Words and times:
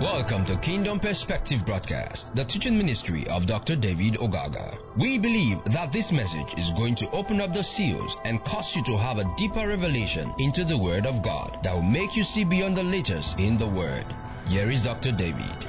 Welcome 0.00 0.46
to 0.46 0.56
Kingdom 0.56 0.98
Perspective 0.98 1.66
Broadcast, 1.66 2.34
the 2.34 2.42
teaching 2.42 2.78
ministry 2.78 3.26
of 3.28 3.46
Dr. 3.46 3.76
David 3.76 4.14
Ogaga. 4.14 4.78
We 4.96 5.18
believe 5.18 5.62
that 5.64 5.92
this 5.92 6.10
message 6.10 6.54
is 6.56 6.70
going 6.70 6.94
to 6.94 7.10
open 7.10 7.38
up 7.38 7.52
the 7.52 7.62
seals 7.62 8.16
and 8.24 8.42
cause 8.42 8.74
you 8.74 8.82
to 8.84 8.96
have 8.96 9.18
a 9.18 9.30
deeper 9.36 9.68
revelation 9.68 10.32
into 10.38 10.64
the 10.64 10.78
Word 10.78 11.06
of 11.06 11.22
God 11.22 11.58
that 11.64 11.74
will 11.74 11.82
make 11.82 12.16
you 12.16 12.22
see 12.22 12.44
beyond 12.44 12.78
the 12.78 12.82
letters 12.82 13.34
in 13.38 13.58
the 13.58 13.66
Word. 13.66 14.06
Here 14.48 14.70
is 14.70 14.84
Dr. 14.84 15.12
David. 15.12 15.66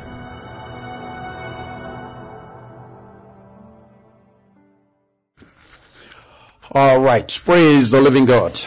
All 6.71 7.01
right. 7.01 7.27
Praise 7.43 7.91
the 7.91 7.99
living 7.99 8.27
God. 8.27 8.57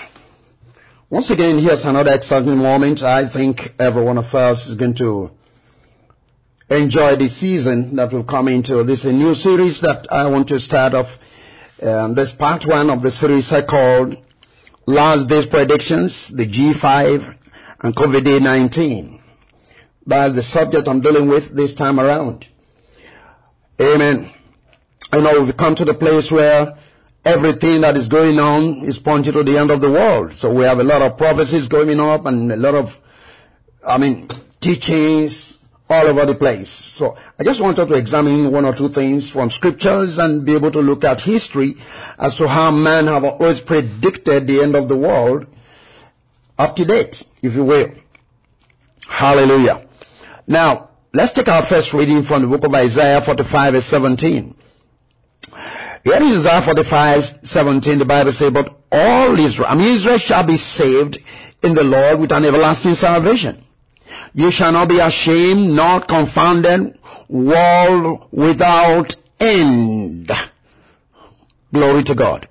Once 1.09 1.31
again, 1.31 1.59
here's 1.59 1.87
another 1.87 2.13
exciting 2.13 2.59
moment. 2.59 3.03
I 3.03 3.25
think 3.25 3.73
every 3.79 4.03
one 4.03 4.19
of 4.19 4.35
us 4.35 4.67
is 4.67 4.75
going 4.75 4.95
to 4.97 5.31
enjoy 6.71 7.17
the 7.17 7.29
season 7.29 7.97
that 7.97 8.13
will 8.13 8.25
come 8.25 8.49
into. 8.49 8.83
This 8.85 9.05
is 9.05 9.13
a 9.13 9.15
new 9.15 9.35
series 9.35 9.81
that 9.81 10.11
I 10.11 10.29
want 10.29 10.49
to 10.49 10.61
start 10.61 10.95
off. 10.95 11.19
Um, 11.83 12.15
this 12.15 12.33
part 12.33 12.67
one 12.67 12.91
of 12.91 13.03
the 13.03 13.11
series 13.11 13.53
I 13.53 13.63
called 13.63 14.17
Last 14.87 15.29
Days 15.29 15.47
Predictions, 15.47 16.29
the 16.29 16.47
G5 16.47 17.37
and 17.81 17.95
COVID-19. 17.95 19.21
That's 20.07 20.35
the 20.35 20.43
subject 20.43 20.89
I'm 20.89 21.01
dealing 21.01 21.29
with 21.29 21.51
this 21.51 21.75
time 21.75 21.99
around. 21.99 22.49
Amen. 23.81 24.31
I 25.13 25.21
know 25.21 25.43
we've 25.43 25.57
come 25.57 25.75
to 25.77 25.85
the 25.85 25.95
place 25.95 26.31
where 26.31 26.77
everything 27.25 27.81
that 27.83 27.97
is 27.97 28.09
going 28.09 28.39
on 28.39 28.85
is 28.85 28.99
pointing 28.99 29.33
to 29.33 29.43
the 29.43 29.59
end 29.59 29.71
of 29.71 29.81
the 29.81 29.91
world. 29.91 30.35
So 30.35 30.53
we 30.53 30.65
have 30.65 30.81
a 30.81 30.85
lot 30.85 31.03
of 31.03 31.17
prophecies 31.17 31.69
going 31.69 31.99
up 32.01 32.27
and 32.27 32.53
a 32.53 32.57
lot 32.57 32.75
of, 32.75 32.99
I 33.87 33.99
mean, 33.99 34.29
teachings 34.61 35.64
all 35.89 36.07
over 36.07 36.25
the 36.25 36.35
place. 36.35 36.71
So 36.71 37.17
I 37.39 37.45
just 37.45 37.61
wanted 37.61 37.89
to 37.89 37.95
examine 37.95 38.51
one 38.51 38.65
or 38.65 38.75
two 38.75 38.89
things 38.89 39.31
from 39.31 39.51
scriptures 39.51 40.19
and 40.19 40.45
be 40.45 40.55
able 40.55 40.71
to 40.71 40.81
look 40.81 41.05
at 41.05 41.21
history 41.21 41.77
as 42.19 42.37
to 42.37 42.49
how 42.49 42.71
man 42.71 43.07
have 43.07 43.25
always 43.25 43.61
predicted 43.61 44.47
the 44.47 44.63
end 44.63 44.77
of 44.77 44.89
the 44.89 44.97
world 44.97 45.47
up 46.59 46.77
to 46.77 46.85
date, 46.85 47.27
if 47.43 47.55
you 47.55 47.65
will. 47.65 47.93
Hallelujah. 49.07 49.87
Now, 50.47 50.91
let's 51.13 51.33
take 51.33 51.49
our 51.49 51.63
first 51.63 51.93
reading 51.93 52.23
from 52.23 52.43
the 52.43 52.49
book 52.49 52.65
of 52.65 52.75
Isaiah 52.75 53.21
45 53.21 53.75
verse 53.75 53.85
17. 53.85 54.57
Here 56.05 56.17
in 56.17 56.23
Isaiah 56.23 56.61
45, 56.61 57.25
17, 57.25 57.99
the 57.99 58.05
Bible 58.05 58.33
says, 58.33 58.53
but 58.53 58.79
all 58.93 59.39
Israel, 59.39 59.69
I 59.71 59.75
mean 59.75 59.95
Israel 59.95 60.19
shall 60.19 60.45
be 60.45 60.59
saved 60.59 61.19
in 61.63 61.75
the 61.75 61.85
Lord 61.85 62.21
with 62.21 62.33
an 62.33 62.45
everlasting 62.45 62.95
salvation. 62.95 63.65
You 64.35 64.51
shall 64.51 64.73
not 64.73 64.89
be 64.89 64.99
ashamed, 64.99 65.77
nor 65.77 66.01
confounded, 66.01 66.99
world 67.29 68.29
without 68.31 69.17
end. 69.41 70.31
Glory 71.73 72.03
to 72.05 72.15
God. 72.15 72.49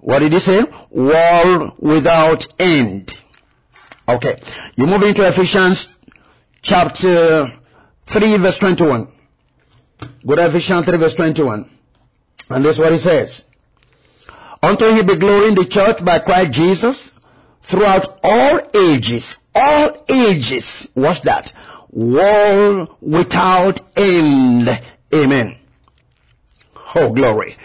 What 0.00 0.18
did 0.18 0.32
he 0.32 0.40
say? 0.40 0.64
World 0.90 1.74
without 1.78 2.46
end. 2.58 3.16
Okay. 4.08 4.40
You 4.76 4.86
move 4.86 5.02
into 5.04 5.26
Ephesians 5.26 5.94
chapter 6.60 7.52
3 8.06 8.36
verse 8.36 8.58
21. 8.58 9.08
Go 10.26 10.36
to 10.36 10.46
Ephesians 10.46 10.84
3 10.86 10.98
verse 10.98 11.14
21. 11.14 11.70
And 12.50 12.64
this 12.64 12.76
is 12.76 12.80
what 12.80 12.92
he 12.92 12.98
says. 12.98 13.44
Unto 14.62 14.86
him 14.86 15.06
be 15.06 15.16
glory 15.16 15.48
in 15.48 15.54
the 15.54 15.64
church 15.64 16.04
by 16.04 16.18
Christ 16.18 16.52
Jesus 16.52 17.12
throughout 17.62 18.20
all 18.22 18.60
ages, 18.74 19.41
all 19.54 20.04
ages. 20.08 20.88
What's 20.94 21.20
that? 21.20 21.52
World 21.90 22.96
without 23.00 23.80
end. 23.96 24.80
Amen. 25.14 25.56
Oh, 26.94 27.12
glory. 27.12 27.56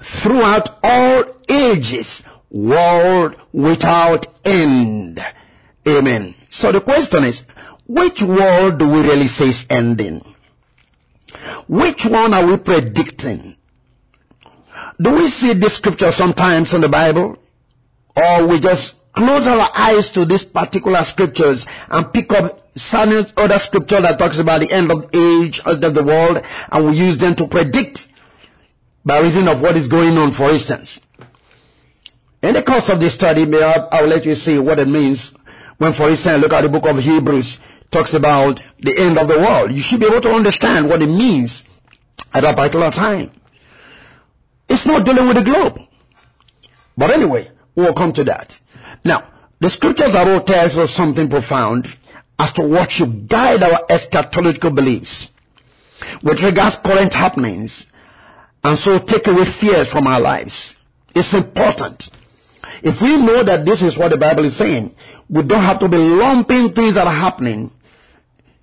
Throughout 0.00 0.68
all 0.82 1.24
ages, 1.48 2.22
world 2.50 3.36
without 3.52 4.26
end. 4.44 5.24
Amen. 5.86 6.34
So 6.50 6.72
the 6.72 6.80
question 6.80 7.24
is, 7.24 7.44
which 7.86 8.22
world 8.22 8.78
do 8.78 8.88
we 8.88 9.00
really 9.02 9.26
say 9.26 9.48
is 9.48 9.66
ending? 9.70 10.24
Which 11.68 12.04
one 12.04 12.34
are 12.34 12.46
we 12.46 12.56
predicting? 12.56 13.56
Do 15.00 15.14
we 15.14 15.28
see 15.28 15.54
this 15.54 15.76
scripture 15.76 16.12
sometimes 16.12 16.74
in 16.74 16.80
the 16.80 16.88
Bible? 16.88 17.38
Or 18.14 18.46
we 18.46 18.60
just 18.60 18.99
close 19.12 19.46
our 19.46 19.68
eyes 19.74 20.10
to 20.12 20.24
these 20.24 20.44
particular 20.44 21.02
scriptures 21.04 21.66
and 21.88 22.12
pick 22.12 22.32
up 22.32 22.68
some 22.76 23.10
other 23.36 23.58
scripture 23.58 24.00
that 24.00 24.18
talks 24.18 24.38
about 24.38 24.60
the 24.60 24.70
end 24.70 24.90
of 24.90 25.10
age, 25.14 25.60
end 25.66 25.84
of 25.84 25.94
the 25.94 26.04
world, 26.04 26.42
and 26.70 26.86
we 26.86 26.96
use 26.96 27.18
them 27.18 27.34
to 27.36 27.46
predict 27.48 28.06
by 29.04 29.20
reason 29.20 29.48
of 29.48 29.62
what 29.62 29.76
is 29.76 29.88
going 29.88 30.16
on, 30.18 30.32
for 30.32 30.50
instance. 30.50 31.00
In 32.42 32.54
the 32.54 32.62
course 32.62 32.88
of 32.88 33.00
this 33.00 33.14
study, 33.14 33.44
may 33.44 33.62
I 33.62 34.00
will 34.00 34.08
let 34.08 34.24
you 34.24 34.34
see 34.34 34.58
what 34.58 34.78
it 34.78 34.88
means 34.88 35.34
when, 35.78 35.92
for 35.92 36.08
instance, 36.08 36.42
look 36.42 36.52
at 36.52 36.62
the 36.62 36.68
book 36.68 36.86
of 36.86 36.98
Hebrews, 36.98 37.60
talks 37.90 38.14
about 38.14 38.62
the 38.78 38.96
end 38.96 39.18
of 39.18 39.28
the 39.28 39.38
world. 39.38 39.72
You 39.72 39.82
should 39.82 40.00
be 40.00 40.06
able 40.06 40.20
to 40.20 40.32
understand 40.32 40.88
what 40.88 41.02
it 41.02 41.06
means 41.06 41.64
at 42.32 42.44
a 42.44 42.54
particular 42.54 42.90
time. 42.90 43.30
It's 44.68 44.86
not 44.86 45.04
dealing 45.04 45.26
with 45.26 45.36
the 45.36 45.42
globe. 45.42 45.80
But 46.96 47.10
anyway, 47.10 47.50
we'll 47.74 47.94
come 47.94 48.12
to 48.14 48.24
that. 48.24 48.58
Now, 49.04 49.24
the 49.58 49.70
scriptures 49.70 50.14
are 50.14 50.28
all 50.28 50.40
tells 50.40 50.78
us 50.78 50.92
something 50.92 51.28
profound 51.28 51.94
as 52.38 52.52
to 52.54 52.62
what 52.62 52.90
should 52.90 53.28
guide 53.28 53.62
our 53.62 53.86
eschatological 53.86 54.74
beliefs 54.74 55.32
with 56.22 56.42
regards 56.42 56.76
current 56.76 57.12
happenings 57.12 57.86
and 58.64 58.78
so 58.78 58.98
take 58.98 59.26
away 59.26 59.44
fears 59.44 59.88
from 59.88 60.06
our 60.06 60.20
lives. 60.20 60.76
It's 61.14 61.34
important. 61.34 62.10
If 62.82 63.02
we 63.02 63.16
know 63.16 63.42
that 63.42 63.64
this 63.64 63.82
is 63.82 63.98
what 63.98 64.10
the 64.10 64.16
Bible 64.16 64.44
is 64.44 64.56
saying, 64.56 64.94
we 65.28 65.42
don't 65.42 65.60
have 65.60 65.80
to 65.80 65.88
be 65.88 65.98
lumping 65.98 66.70
things 66.70 66.94
that 66.94 67.06
are 67.06 67.12
happening 67.12 67.70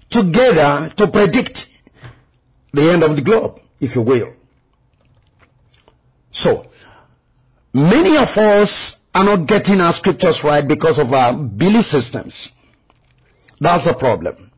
together 0.10 0.90
to 0.96 1.08
predict 1.08 1.70
the 2.74 2.92
end 2.92 3.04
of 3.04 3.16
the 3.16 3.22
globe, 3.22 3.62
if 3.80 3.96
you 3.96 4.02
will. 4.02 4.34
So, 6.32 6.68
many 7.74 8.18
of 8.18 8.38
us 8.38 9.02
are 9.18 9.24
not 9.24 9.48
getting 9.48 9.82
our 9.82 9.94
scriptures 9.94 10.44
right 10.44 10.68
because 10.68 11.00
of 11.00 11.12
our 11.12 11.34
belief 11.34 11.88
systems. 11.88 12.52
That's 13.60 13.86
the 13.86 13.94
problem. 13.94 14.52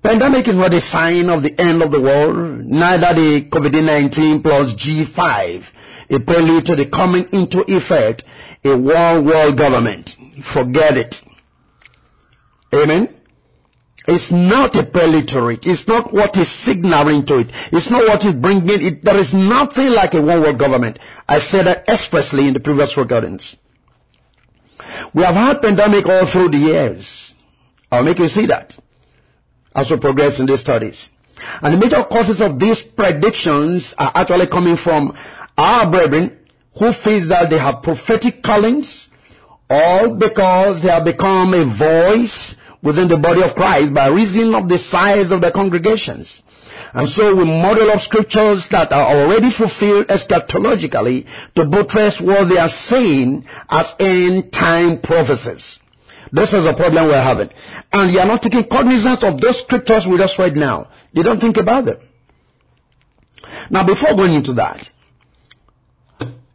Pandemic 0.00 0.46
is 0.46 0.56
not 0.56 0.72
a 0.72 0.80
sign 0.80 1.28
of 1.28 1.42
the 1.42 1.60
end 1.60 1.82
of 1.82 1.90
the 1.90 2.00
world, 2.00 2.64
neither 2.64 3.12
the 3.14 3.40
COVID-19 3.50 4.44
plus 4.44 4.74
G5, 4.74 5.64
a 6.08 6.20
prelude 6.20 6.66
to 6.66 6.76
the 6.76 6.86
coming 6.86 7.26
into 7.32 7.62
effect 7.62 8.22
a 8.64 8.76
one 8.76 9.24
world 9.24 9.56
government. 9.56 10.16
Forget 10.40 10.96
it. 10.96 11.22
Amen. 12.72 13.12
It's 14.06 14.30
not 14.30 14.76
a 14.76 14.84
prelude 14.84 15.28
to 15.30 15.48
it. 15.48 15.66
It's 15.66 15.88
not 15.88 16.12
what 16.12 16.36
is 16.36 16.48
signaling 16.48 17.26
to 17.26 17.40
it. 17.40 17.50
It's 17.72 17.90
not 17.90 18.06
what 18.06 18.24
is 18.24 18.34
bringing 18.34 18.68
it. 18.68 19.04
There 19.04 19.16
is 19.16 19.34
nothing 19.34 19.90
like 19.90 20.14
a 20.14 20.22
one 20.22 20.42
world 20.42 20.58
government. 20.58 21.00
I 21.28 21.38
said 21.38 21.66
that 21.66 21.88
expressly 21.88 22.46
in 22.46 22.54
the 22.54 22.60
previous 22.60 22.96
recordings. 22.96 23.56
We 25.12 25.22
have 25.22 25.34
had 25.34 25.62
pandemic 25.62 26.06
all 26.06 26.26
through 26.26 26.50
the 26.50 26.58
years. 26.58 27.34
I'll 27.90 28.04
make 28.04 28.18
you 28.18 28.28
see 28.28 28.46
that 28.46 28.78
as 29.74 29.90
we 29.90 29.98
progress 29.98 30.40
in 30.40 30.46
these 30.46 30.60
studies. 30.60 31.10
And 31.62 31.74
the 31.74 31.78
major 31.78 32.02
causes 32.04 32.40
of 32.40 32.58
these 32.58 32.82
predictions 32.82 33.94
are 33.98 34.12
actually 34.14 34.46
coming 34.46 34.76
from 34.76 35.16
our 35.56 35.90
brethren 35.90 36.38
who 36.74 36.92
feel 36.92 37.20
that 37.28 37.50
they 37.50 37.58
have 37.58 37.82
prophetic 37.82 38.42
callings 38.42 39.08
all 39.68 40.14
because 40.14 40.82
they 40.82 40.90
have 40.90 41.04
become 41.04 41.54
a 41.54 41.64
voice 41.64 42.56
within 42.82 43.08
the 43.08 43.16
body 43.16 43.42
of 43.42 43.54
Christ 43.54 43.92
by 43.92 44.08
reason 44.08 44.54
of 44.54 44.68
the 44.68 44.78
size 44.78 45.30
of 45.32 45.40
the 45.40 45.50
congregations. 45.50 46.42
And 46.92 47.08
so 47.08 47.36
we 47.36 47.44
model 47.44 47.90
up 47.90 48.00
scriptures 48.00 48.68
that 48.68 48.92
are 48.92 49.16
already 49.16 49.50
fulfilled 49.50 50.08
eschatologically 50.08 51.26
to 51.54 51.64
buttress 51.64 52.20
what 52.20 52.48
they 52.48 52.58
are 52.58 52.68
saying 52.68 53.46
as 53.68 53.94
end 54.00 54.52
time 54.52 55.00
prophecies. 55.00 55.78
This 56.32 56.52
is 56.52 56.66
a 56.66 56.72
problem 56.72 57.06
we're 57.06 57.20
having. 57.20 57.50
And 57.92 58.12
you 58.12 58.20
are 58.20 58.26
not 58.26 58.42
taking 58.42 58.64
cognizance 58.64 59.22
of 59.22 59.40
those 59.40 59.60
scriptures 59.60 60.06
with 60.06 60.20
us 60.20 60.38
right 60.38 60.54
now. 60.54 60.88
You 61.12 61.22
don't 61.22 61.40
think 61.40 61.56
about 61.56 61.84
them. 61.84 61.98
Now 63.68 63.84
before 63.84 64.16
going 64.16 64.34
into 64.34 64.54
that, 64.54 64.92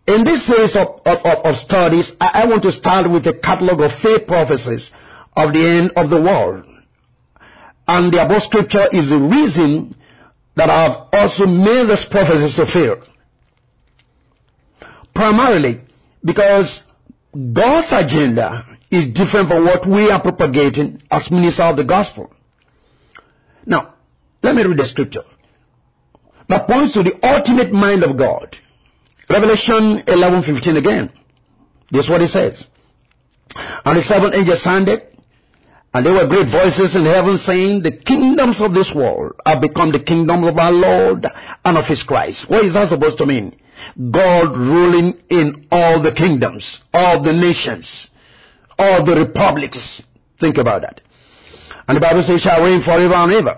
in 0.08 0.24
this 0.24 0.44
series 0.44 0.76
of, 0.76 1.02
of, 1.06 1.26
of 1.26 1.58
studies, 1.58 2.16
I, 2.22 2.44
I 2.44 2.46
want 2.48 2.64
to 2.64 2.72
start 2.72 3.10
with 3.10 3.26
a 3.28 3.34
catalog 3.34 3.82
of 3.82 3.92
faith 3.92 4.28
prophecies 4.28 4.92
of 5.36 5.54
the 5.54 5.60
end 5.60 5.92
of 5.96 6.10
the 6.10 6.22
world. 6.22 6.66
And 7.88 8.12
the 8.12 8.24
above 8.26 8.44
scripture 8.44 8.88
is 8.92 9.10
the 9.10 9.18
reason 9.18 9.96
that 10.56 10.70
I've 10.70 10.98
also 11.14 11.46
made 11.46 11.86
this 11.86 12.06
prophecy 12.06 12.50
fulfill. 12.50 13.02
Primarily 15.14 15.82
because 16.24 16.92
God's 17.54 17.92
agenda 17.92 18.66
is 18.90 19.08
different 19.08 19.50
from 19.50 19.66
what 19.66 19.86
we 19.86 20.10
are 20.10 20.20
propagating 20.20 21.02
as 21.12 21.30
ministers 21.30 21.66
of 21.66 21.78
the 21.78 21.84
gospel. 21.84 22.34
Now, 23.66 23.96
Let 24.46 24.56
me 24.56 24.62
read 24.62 24.78
the 24.78 24.86
scripture. 24.86 25.24
That 26.50 26.68
points 26.68 26.94
to 26.94 27.02
the 27.02 27.18
ultimate 27.28 27.74
mind 27.74 28.04
of 28.04 28.16
God. 28.16 28.56
Revelation 29.28 30.04
11:15 30.06 30.78
again. 30.78 31.12
This 31.90 32.06
is 32.06 32.10
what 32.12 32.22
it 32.22 32.28
says. 32.28 32.68
And 33.84 33.98
the 33.98 34.04
seven 34.04 34.36
angels 34.36 34.62
sounded, 34.62 35.02
and 35.96 36.06
there 36.06 36.14
were 36.14 36.28
great 36.28 36.48
voices 36.48 36.98
in 36.98 37.06
heaven 37.06 37.38
saying, 37.38 37.82
the 37.82 37.92
kingdoms 37.92 38.60
of 38.60 38.74
this 38.74 38.94
world 38.94 39.40
have 39.46 39.62
become 39.62 39.92
the 39.92 40.00
kingdom 40.00 40.44
of 40.44 40.60
our 40.60 40.74
Lord 40.74 41.26
and 41.64 41.78
of 41.78 41.88
his 41.88 42.04
Christ. 42.04 42.50
What 42.50 42.66
is 42.66 42.74
that 42.74 42.90
supposed 42.90 43.20
to 43.20 43.26
mean? 43.26 43.56
God 44.12 44.58
ruling 44.58 45.18
in 45.30 45.68
all 45.72 46.02
the 46.02 46.12
kingdoms, 46.12 46.84
all 46.94 47.22
the 47.22 47.32
nations, 47.32 48.12
all 48.78 49.06
the 49.06 49.16
republics. 49.16 50.04
Think 50.38 50.58
about 50.58 50.82
that. 50.82 51.00
And 51.88 51.96
the 51.96 52.02
Bible 52.02 52.24
says 52.24 52.42
shall 52.42 52.62
reign 52.62 52.82
forever 52.82 53.14
and 53.14 53.32
ever. 53.32 53.58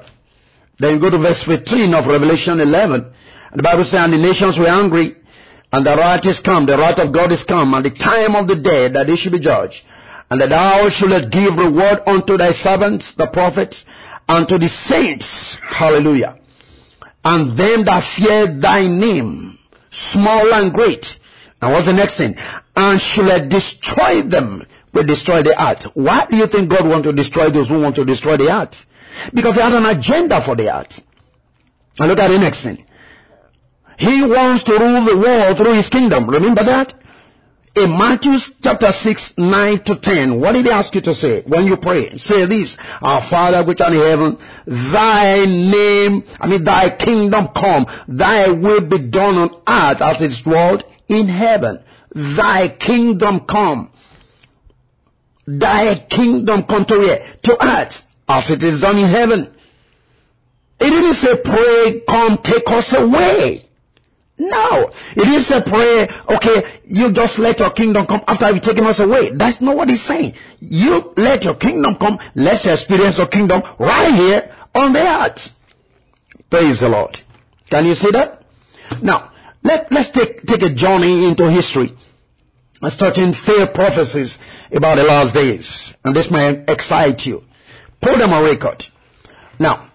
Then 0.78 0.94
you 0.94 1.00
go 1.00 1.10
to 1.10 1.18
verse 1.18 1.42
15 1.42 1.96
of 1.96 2.06
Revelation 2.06 2.60
11. 2.60 3.02
And 3.50 3.60
the 3.60 3.64
Bible 3.64 3.84
says, 3.84 4.04
and 4.04 4.14
the 4.14 4.20
nations 4.20 4.60
were 4.60 4.68
angry, 4.68 5.16
and 5.74 5.84
the 5.84 5.96
wrath 5.96 6.28
is 6.28 6.40
come, 6.40 6.68
the 6.68 6.78
wrath 6.78 7.00
of 7.00 7.12
God 7.12 7.32
is 7.32 7.46
come, 7.46 7.74
and 7.74 7.84
the 7.84 7.90
time 7.90 8.36
of 8.36 8.48
the 8.48 8.58
day 8.58 8.90
that 8.90 9.08
they 9.08 9.16
should 9.16 9.32
be 9.32 9.40
judged. 9.40 9.84
And 10.30 10.42
that 10.42 10.50
thou 10.50 10.90
shouldest 10.90 11.30
give 11.30 11.58
reward 11.58 12.02
unto 12.06 12.38
thy 12.38 12.52
servants, 12.52 13.14
the 13.14 13.28
prophets, 13.28 13.86
and 14.28 14.48
to 14.50 14.58
the 14.58 14.68
saints. 14.68 15.56
Hallelujah. 15.56 16.38
And 17.24 17.52
them 17.52 17.84
that 17.86 18.04
fear 18.04 18.48
thy 18.48 18.88
name, 18.88 19.58
small 19.90 20.54
and 20.54 20.74
great. 20.74 21.18
And 21.62 21.72
what's 21.72 21.86
the 21.86 21.94
next 21.94 22.18
thing? 22.18 22.36
And 22.76 23.02
should 23.02 23.50
destroy 23.50 24.22
them 24.22 24.66
will 24.94 25.04
destroy 25.04 25.44
the 25.44 25.62
earth. 25.62 25.84
Why 25.96 26.26
do 26.26 26.38
you 26.38 26.48
think 26.48 26.70
God 26.70 26.88
want 26.88 27.04
to 27.06 27.14
destroy 27.14 27.50
those 27.50 27.70
who 27.70 27.80
want 27.80 27.96
to 27.96 28.06
destroy 28.06 28.38
the 28.38 28.52
earth? 28.52 28.86
Because 29.34 29.56
he 29.56 29.62
had 29.62 29.74
an 29.74 29.86
agenda 29.86 30.42
for 30.42 30.56
the 30.56 30.76
earth. 30.76 31.06
And 32.00 32.10
look 32.10 32.20
at 32.20 32.30
the 32.30 32.40
next 32.40 32.62
thing. 32.62 32.86
He 33.98 34.24
wants 34.24 34.64
to 34.64 34.74
rule 34.74 35.02
the 35.02 35.18
world 35.18 35.58
through 35.58 35.74
his 35.74 35.90
kingdom. 35.90 36.30
Remember 36.30 36.64
that? 36.64 36.94
In 37.78 37.96
Matthew 37.96 38.40
chapter 38.40 38.92
6, 38.92 39.38
9 39.38 39.80
to 39.84 39.96
10, 39.98 40.42
what 40.42 40.54
did 40.54 40.66
he 40.66 40.72
ask 40.72 40.96
you 40.96 41.02
to 41.02 41.14
say 41.14 41.44
when 41.44 41.68
you 41.68 41.78
pray? 41.78 42.18
Say 42.18 42.46
this, 42.46 42.76
Our 43.04 43.22
Father 43.22 43.64
which 43.64 43.82
art 43.82 43.94
in 43.94 44.00
heaven, 44.00 44.38
thy 44.66 45.46
name, 45.46 46.24
I 46.42 46.48
mean 46.48 46.64
thy 46.64 46.90
kingdom 46.90 47.50
come, 47.50 47.86
thy 48.08 48.50
will 48.50 48.82
be 48.82 48.98
done 48.98 49.36
on 49.36 49.50
earth 49.68 50.02
as 50.02 50.24
it 50.24 50.32
is 50.32 50.42
dwelt 50.42 50.92
in 51.08 51.28
heaven. 51.28 51.84
Thy 52.16 52.68
kingdom 52.68 53.42
come. 53.42 53.92
Thy 55.46 55.94
kingdom 55.94 56.64
come 56.64 56.84
to 56.86 56.98
where? 56.98 57.28
To 57.44 57.64
earth 57.64 58.12
as 58.28 58.50
it 58.50 58.64
is 58.64 58.82
done 58.82 58.98
in 58.98 59.06
heaven. 59.06 59.54
It 60.80 60.90
didn't 60.90 61.14
say 61.14 61.36
pray, 61.44 62.02
come 62.08 62.38
take 62.38 62.72
us 62.72 62.94
away. 62.94 63.67
No. 64.40 64.92
It 65.16 65.24
didn't 65.24 65.42
say 65.42 65.62
pray, 65.62 66.08
okay, 66.30 66.64
you 66.86 67.12
just 67.12 67.40
let 67.40 67.60
your 67.60 67.72
kingdom 67.72 68.06
come 68.06 68.22
after 68.28 68.52
you've 68.52 68.62
taken 68.62 68.86
us 68.86 69.00
away. 69.00 69.32
That's 69.32 69.62
not 69.62 69.76
what 69.76 69.90
he's 69.90 70.02
saying. 70.02 70.34
You 70.60 71.14
let 71.18 71.44
your 71.44 71.56
kingdom 71.56 71.96
come, 71.96 72.20
let's 72.36 72.66
experience 72.66 73.18
your 73.18 73.28
kingdom 73.28 73.64
right 73.80 74.14
here 74.14 74.54
on 74.76 74.94
the 74.94 75.00
earth. 75.00 75.60
Praise 76.50 76.80
the 76.80 76.90
Lord. 76.90 77.20
Can 77.70 77.86
you 77.86 77.96
see 77.96 78.12
that? 78.12 78.44
Now, 79.02 79.32
let, 79.64 79.92
let's 79.92 80.12
take, 80.12 80.44
take 80.44 80.62
a 80.62 80.70
journey 80.70 81.26
into 81.26 81.50
history. 81.50 81.94
Starting 82.90 83.34
fair 83.34 83.66
prophecies 83.66 84.38
about 84.72 84.98
the 84.98 85.04
last 85.04 85.34
days. 85.34 85.96
And 86.06 86.16
this 86.16 86.30
may 86.30 86.64
excite 86.68 87.26
you. 87.26 87.44
Put 88.00 88.20
them 88.20 88.32
on 88.32 88.44
record. 88.44 88.86
Now, 89.60 89.90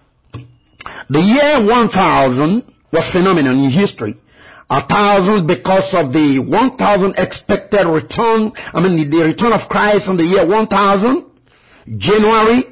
the 1.09 1.21
year 1.21 1.65
1000 1.65 2.63
was 2.91 3.09
phenomenal 3.09 3.53
in 3.53 3.69
history. 3.69 4.17
A 4.73 4.81
thousand 4.81 5.45
because 5.45 5.93
of 5.93 6.13
the 6.13 6.39
1000 6.39 7.19
expected 7.19 7.85
return, 7.85 8.53
I 8.73 8.81
mean 8.81 9.07
the 9.07 9.23
return 9.23 9.53
of 9.53 9.69
Christ 9.69 10.09
on 10.09 10.17
the 10.17 10.23
year 10.23 10.47
1000, 10.47 11.25
January. 11.95 12.63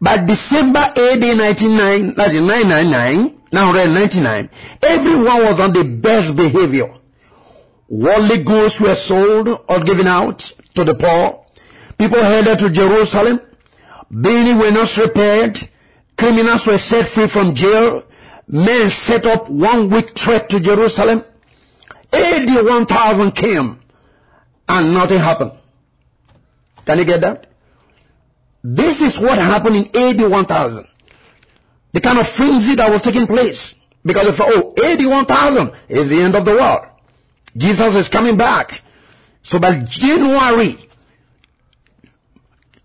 By 0.00 0.26
December 0.26 0.80
AD 0.80 1.22
1999, 1.22 3.38
999, 3.52 4.50
everyone 4.82 5.44
was 5.44 5.60
on 5.60 5.72
the 5.72 5.84
best 5.84 6.34
behavior. 6.34 6.92
Worldly 7.88 8.42
goods 8.42 8.80
were 8.80 8.96
sold 8.96 9.48
or 9.48 9.80
given 9.84 10.08
out 10.08 10.40
to 10.74 10.82
the 10.82 10.94
poor. 10.94 11.46
People 11.98 12.18
headed 12.18 12.58
to 12.58 12.70
Jerusalem. 12.70 13.40
Buildings 14.10 14.60
were 14.60 14.72
not 14.72 14.96
repaired. 14.96 15.68
Criminals 16.18 16.66
were 16.66 16.78
set 16.78 17.06
free 17.06 17.28
from 17.28 17.54
jail. 17.54 18.02
Men 18.48 18.90
set 18.90 19.26
up 19.26 19.48
one 19.50 19.90
week 19.90 20.14
trek 20.14 20.48
to 20.50 20.60
Jerusalem. 20.60 21.24
AD 22.12 22.64
1000 22.64 23.32
came 23.32 23.80
and 24.68 24.94
nothing 24.94 25.18
happened. 25.18 25.52
Can 26.84 26.98
you 26.98 27.04
get 27.04 27.22
that? 27.22 27.46
This 28.62 29.00
is 29.00 29.18
what 29.18 29.38
happened 29.38 29.76
in 29.76 29.96
AD 29.96 30.30
1000. 30.30 30.86
The 31.92 32.00
kind 32.00 32.18
of 32.18 32.28
frenzy 32.28 32.76
that 32.76 32.90
was 32.90 33.02
taking 33.02 33.26
place. 33.26 33.80
Because 34.04 34.28
if, 34.28 34.40
oh, 34.40 34.74
AD 34.82 35.04
1000 35.04 35.72
is 35.88 36.10
the 36.10 36.20
end 36.20 36.36
of 36.36 36.44
the 36.44 36.52
world. 36.52 36.86
Jesus 37.56 37.94
is 37.96 38.08
coming 38.08 38.36
back. 38.36 38.82
So 39.42 39.58
by 39.58 39.80
January 39.80 40.78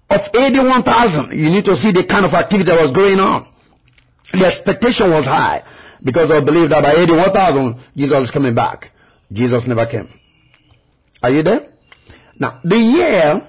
of 0.10 0.30
AD 0.36 0.58
1000, 0.58 1.32
you 1.38 1.50
need 1.50 1.66
to 1.66 1.76
see 1.76 1.92
the 1.92 2.04
kind 2.04 2.26
of 2.26 2.34
activity 2.34 2.72
that 2.72 2.82
was 2.82 2.92
going 2.92 3.20
on. 3.20 3.51
The 4.32 4.46
expectation 4.46 5.12
was 5.12 5.26
high 5.26 5.64
because 6.04 6.30
they 6.30 6.42
believed 6.42 6.72
that 6.72 6.84
by 6.84 6.94
AD 6.94 7.10
1000, 7.10 7.76
Jesus 7.96 8.24
is 8.24 8.32
coming 8.32 8.56
back. 8.56 8.92
Jesus 9.32 9.68
never 9.68 9.86
came. 9.86 10.10
Are 11.24 11.30
you 11.30 11.44
there? 11.44 11.68
Now, 12.40 12.60
the 12.64 12.78
year 12.78 13.48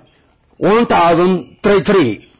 1033 0.58 2.30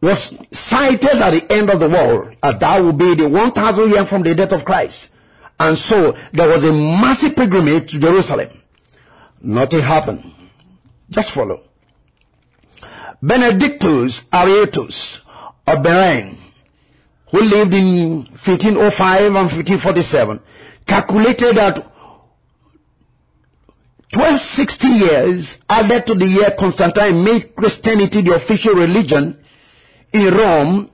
was 0.00 0.36
cited 0.52 1.10
at 1.10 1.30
the 1.30 1.52
end 1.52 1.70
of 1.70 1.80
the 1.80 1.88
world 1.88 2.36
as 2.42 2.58
that 2.58 2.82
would 2.82 2.98
be 2.98 3.14
the 3.14 3.28
1000 3.28 3.90
year 3.90 4.04
from 4.04 4.22
the 4.22 4.34
death 4.34 4.52
of 4.52 4.64
Christ. 4.64 5.12
And 5.58 5.78
so 5.78 6.16
there 6.32 6.48
was 6.48 6.64
a 6.64 6.72
massive 6.72 7.34
pilgrimage 7.34 7.92
to 7.92 8.00
Jerusalem. 8.00 8.50
Nothing 9.40 9.80
happened. 9.80 10.30
Just 11.08 11.30
follow. 11.30 11.62
Benedictus 13.22 14.24
Aretius 14.32 15.20
of 15.66 15.82
Beren, 15.82 16.36
who 17.30 17.40
lived 17.40 17.74
in 17.74 18.18
1505 18.26 19.26
and 19.26 19.34
1547, 19.34 20.40
calculated 20.86 21.56
that 21.56 21.78
1260 24.14 24.88
years 24.88 25.58
added 25.68 26.06
to 26.06 26.14
the 26.14 26.26
year 26.26 26.50
Constantine 26.56 27.24
made 27.24 27.54
Christianity 27.56 28.20
the 28.22 28.34
official 28.34 28.74
religion 28.74 29.36
in 30.12 30.32
Rome 30.32 30.88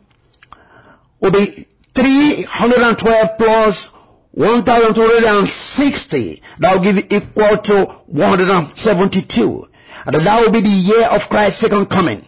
would 1.21 1.35
be 1.35 1.67
312 1.95 3.39
plus 3.39 3.91
1260. 4.33 6.43
That 6.59 6.75
will 6.75 6.83
give 6.83 7.13
equal 7.13 7.59
to 7.59 7.85
172. 8.07 9.69
And 10.07 10.15
that 10.17 10.43
will 10.43 10.51
be 10.51 10.61
the 10.61 10.71
year 10.71 11.07
of 11.09 11.29
Christ's 11.29 11.61
second 11.61 11.87
coming. 11.87 12.27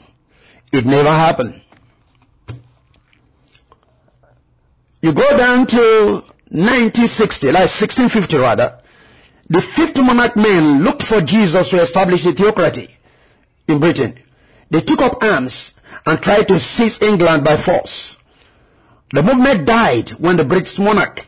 It 0.70 0.84
never 0.84 1.08
happened. 1.08 1.62
You 5.04 5.12
go 5.12 5.36
down 5.36 5.66
to 5.66 6.24
1960, 6.48 7.48
like 7.48 7.68
1650 7.68 8.38
rather. 8.38 8.78
The 9.50 9.60
fifth 9.60 9.98
monarch 9.98 10.34
men 10.34 10.82
looked 10.82 11.02
for 11.02 11.20
Jesus 11.20 11.68
to 11.68 11.82
establish 11.82 12.24
a 12.24 12.32
theocracy 12.32 12.88
in 13.68 13.80
Britain. 13.80 14.18
They 14.70 14.80
took 14.80 15.02
up 15.02 15.22
arms 15.22 15.78
and 16.06 16.22
tried 16.22 16.48
to 16.48 16.58
seize 16.58 17.02
England 17.02 17.44
by 17.44 17.58
force. 17.58 18.16
The 19.12 19.22
movement 19.22 19.66
died 19.66 20.08
when 20.12 20.38
the 20.38 20.44
British 20.46 20.78
monarch, 20.78 21.26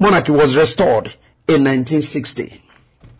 monarchy 0.00 0.32
was 0.32 0.56
restored 0.56 1.06
in 1.46 1.62
1960. 1.62 2.60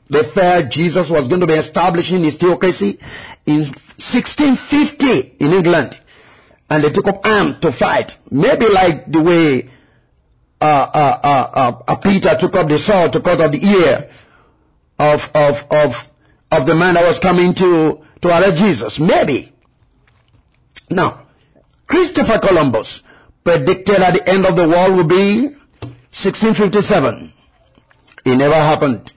They 0.08 0.22
felt 0.24 0.68
Jesus 0.68 1.08
was 1.10 1.28
going 1.28 1.42
to 1.42 1.46
be 1.46 1.52
establishing 1.52 2.24
his 2.24 2.34
theocracy 2.34 2.98
in 3.46 3.60
1650 3.60 5.36
in 5.38 5.52
England. 5.52 5.96
And 6.68 6.82
they 6.82 6.90
took 6.90 7.06
up 7.06 7.24
arms 7.24 7.60
to 7.60 7.70
fight. 7.70 8.16
Maybe 8.32 8.66
like 8.66 9.12
the 9.12 9.22
way 9.22 9.70
Uh, 10.60 10.64
uh, 10.64 11.82
uh, 11.86 11.96
Peter 11.96 12.34
took 12.36 12.56
up 12.56 12.68
the 12.68 12.78
sword 12.78 13.12
to 13.12 13.20
cut 13.20 13.40
off 13.40 13.52
the 13.52 13.64
ear 13.64 14.10
of, 14.98 15.30
of, 15.34 15.66
of, 15.70 16.12
of 16.50 16.66
the 16.66 16.74
man 16.74 16.94
that 16.94 17.06
was 17.06 17.18
coming 17.18 17.54
to, 17.54 18.02
to 18.22 18.28
arrest 18.28 18.58
Jesus. 18.58 18.98
Maybe. 18.98 19.52
Now, 20.88 21.26
Christopher 21.86 22.38
Columbus 22.38 23.02
predicted 23.44 23.96
that 23.96 24.14
the 24.14 24.28
end 24.28 24.46
of 24.46 24.56
the 24.56 24.68
world 24.68 24.96
would 24.96 25.08
be 25.08 25.42
1657. 25.42 27.32
It 28.24 28.36
never 28.36 28.54
happened. 28.54 29.12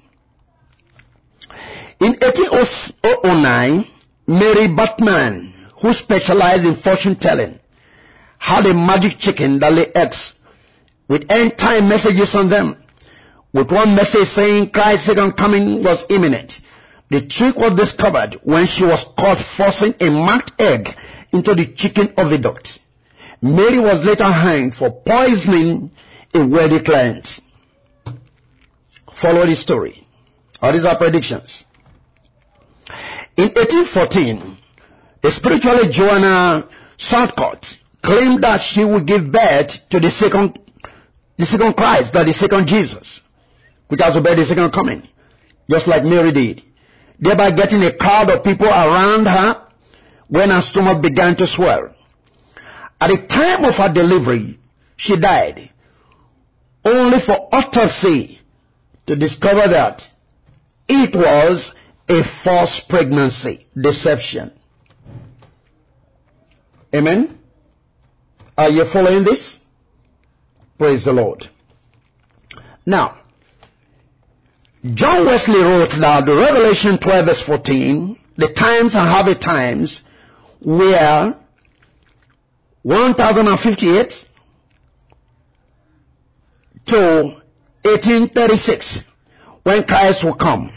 In 1.99 2.13
1809, 2.13 3.87
Mary 4.27 4.67
Bateman, 4.67 5.53
who 5.77 5.93
specialized 5.93 6.65
in 6.65 6.75
fortune 6.75 7.15
telling 7.15 7.59
had 8.37 8.65
a 8.65 8.73
magic 8.73 9.17
chicken 9.17 9.59
that 9.59 9.73
lay 9.73 9.85
eggs 9.93 10.38
with 11.09 11.29
end 11.29 11.57
time 11.57 11.89
messages 11.89 12.33
on 12.35 12.47
them. 12.47 12.77
With 13.51 13.71
one 13.71 13.95
message 13.95 14.27
saying 14.27 14.69
Christ's 14.69 15.07
second 15.07 15.33
coming 15.33 15.83
was 15.83 16.05
imminent. 16.09 16.61
The 17.09 17.21
trick 17.21 17.57
was 17.57 17.73
discovered 17.73 18.39
when 18.43 18.67
she 18.67 18.85
was 18.85 19.03
caught 19.03 19.39
forcing 19.39 19.95
a 19.99 20.09
marked 20.09 20.61
egg 20.61 20.95
into 21.33 21.55
the 21.55 21.65
chicken 21.65 22.07
oviduct. 22.09 22.79
Mary 23.41 23.79
was 23.79 24.05
later 24.05 24.25
hanged 24.25 24.75
for 24.75 24.91
poisoning 24.91 25.91
a 26.33 26.45
wealthy 26.45 26.79
client. 26.79 27.39
Follow 29.11 29.45
the 29.45 29.55
story. 29.55 30.05
All 30.61 30.71
these 30.71 30.85
are 30.85 30.95
predictions. 30.95 31.65
In 33.35 33.45
1814, 33.45 34.57
a 35.23 35.31
spiritually 35.31 35.89
Joanna 35.89 36.67
Southcott 36.97 37.77
claimed 38.01 38.43
that 38.43 38.61
she 38.61 38.83
would 38.83 39.05
give 39.05 39.31
birth 39.31 39.89
to 39.89 39.99
the 39.99 40.11
second, 40.11 40.59
the 41.39 41.45
second 41.45 41.77
Christ, 41.77 42.11
that 42.13 42.25
the 42.25 42.33
second 42.33 42.67
Jesus, 42.67 43.21
which 43.87 44.01
has 44.01 44.13
be 44.15 44.35
the 44.35 44.43
second 44.43 44.71
coming, 44.71 45.07
just 45.71 45.87
like 45.87 46.03
Mary 46.03 46.33
did, 46.33 46.61
thereby 47.17 47.51
getting 47.51 47.81
a 47.81 47.93
crowd 47.93 48.29
of 48.29 48.43
people 48.43 48.67
around 48.67 49.25
her 49.25 49.61
when 50.27 50.49
her 50.49 50.59
stomach 50.59 51.01
began 51.01 51.37
to 51.37 51.47
swell. 51.47 51.95
At 52.99 53.09
the 53.09 53.25
time 53.25 53.63
of 53.63 53.77
her 53.77 53.87
delivery, 53.87 54.59
she 54.97 55.15
died, 55.15 55.69
only 56.83 57.19
for 57.19 57.47
autopsy 57.53 58.41
to 59.05 59.15
discover 59.15 59.65
that 59.65 60.11
it 60.89 61.15
was 61.15 61.73
a 62.09 62.21
false 62.21 62.81
pregnancy, 62.81 63.65
deception. 63.79 64.51
Amen? 66.93 67.39
Are 68.57 68.67
you 68.67 68.83
following 68.83 69.23
this? 69.23 69.58
Praise 70.79 71.03
the 71.03 71.11
Lord. 71.11 71.47
Now, 72.85 73.17
John 74.83 75.25
Wesley 75.25 75.59
wrote 75.61 75.89
that 75.89 76.25
the 76.25 76.33
Revelation 76.33 76.97
12 76.97 77.25
verse 77.25 77.41
14, 77.41 78.17
the 78.37 78.47
times 78.47 78.95
and 78.95 79.05
half 79.07 79.25
the 79.25 79.35
times 79.35 80.03
were 80.61 81.35
1058 82.83 84.29
to 86.85 86.97
1836 87.81 89.03
when 89.63 89.83
Christ 89.83 90.23
will 90.23 90.33
come. 90.33 90.71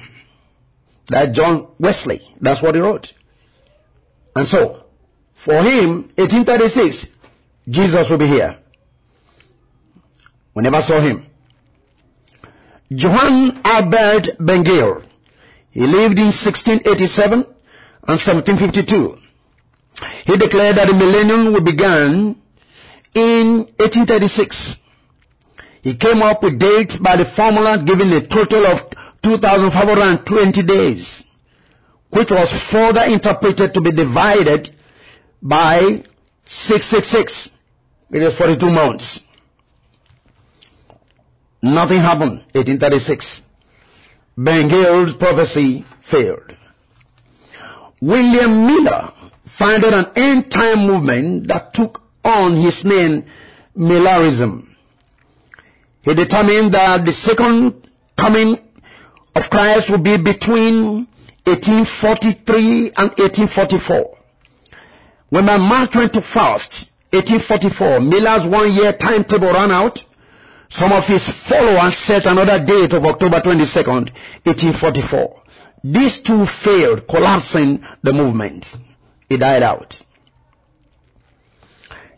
That 1.06 1.32
John 1.32 1.68
Wesley, 1.78 2.23
that's 2.40 2.61
what 2.61 2.75
he 2.75 2.80
wrote. 2.80 3.12
And 4.35 4.49
so, 4.49 4.85
for 5.35 5.62
him, 5.62 6.11
1836, 6.16 7.06
Jesus 7.68 8.11
will 8.11 8.18
be 8.18 8.26
here. 8.26 8.59
We 10.54 10.62
never 10.62 10.82
saw 10.82 11.00
him. 11.00 11.26
Johann 12.90 13.61
Albert 13.64 14.37
Bengel, 14.38 15.02
he 15.71 15.80
lived 15.80 16.18
in 16.18 16.26
1687 16.26 17.32
and 17.40 18.18
1752. 18.18 19.18
He 20.26 20.37
declared 20.37 20.76
that 20.76 20.88
the 20.88 20.94
millennium 20.94 21.52
would 21.52 21.64
begin 21.64 22.37
in 23.14 23.56
1836. 23.78 24.78
He 25.82 25.94
came 25.94 26.23
up 26.23 26.42
with 26.42 26.59
dates 26.59 26.97
by 26.97 27.16
the 27.16 27.25
formula 27.25 27.82
giving 27.82 28.12
a 28.12 28.21
total 28.21 28.66
of 28.66 28.88
2,520 29.23 30.62
days, 30.62 31.25
which 32.11 32.30
was 32.30 32.52
further 32.52 33.02
interpreted 33.04 33.75
to 33.75 33.80
be 33.80 33.90
divided 33.90 34.71
by 35.40 36.02
666. 36.47 37.56
It 38.11 38.23
is 38.23 38.35
42 38.37 38.71
months. 38.71 39.21
Nothing 41.62 41.99
happened, 41.99 42.38
1836. 42.54 43.42
Bengel's 44.37 45.14
prophecy 45.14 45.85
failed. 46.00 46.57
William 48.00 48.66
Miller 48.66 49.12
founded 49.45 49.95
an 49.95 50.07
end 50.16 50.50
time 50.50 50.87
movement 50.87 51.47
that 51.49 51.73
took 51.73 52.02
on 52.25 52.57
his 52.57 52.85
name 52.85 53.25
Millerism. 53.76 54.75
He 56.02 56.14
determined 56.14 56.73
that 56.73 57.04
the 57.04 57.12
second 57.12 57.88
coming 58.16 58.59
of 59.37 59.50
Christ 59.50 59.90
would 59.90 60.02
be 60.02 60.16
between 60.16 61.07
1843 61.45 62.87
and 62.87 63.11
1844. 63.11 64.19
When 65.28 65.47
by 65.47 65.57
March 65.59 65.90
21st, 65.90 66.88
1844, 67.12 68.00
Miller's 68.00 68.47
one-year 68.47 68.95
timetable 68.95 69.52
ran 69.52 69.71
out, 69.71 70.04
some 70.73 70.91
of 70.91 71.07
his 71.07 71.29
followers 71.29 71.95
set 71.95 72.26
another 72.26 72.64
date 72.64 72.95
of 72.95 73.05
October 73.05 73.41
22nd, 73.41 74.11
1844. 74.45 75.43
These 75.85 76.23
two 76.23 76.47
failed, 76.47 77.07
collapsing 77.07 77.85
the 78.02 78.14
movement. 78.14 78.75
It 79.29 79.37
died 79.37 79.62
out. 79.62 80.00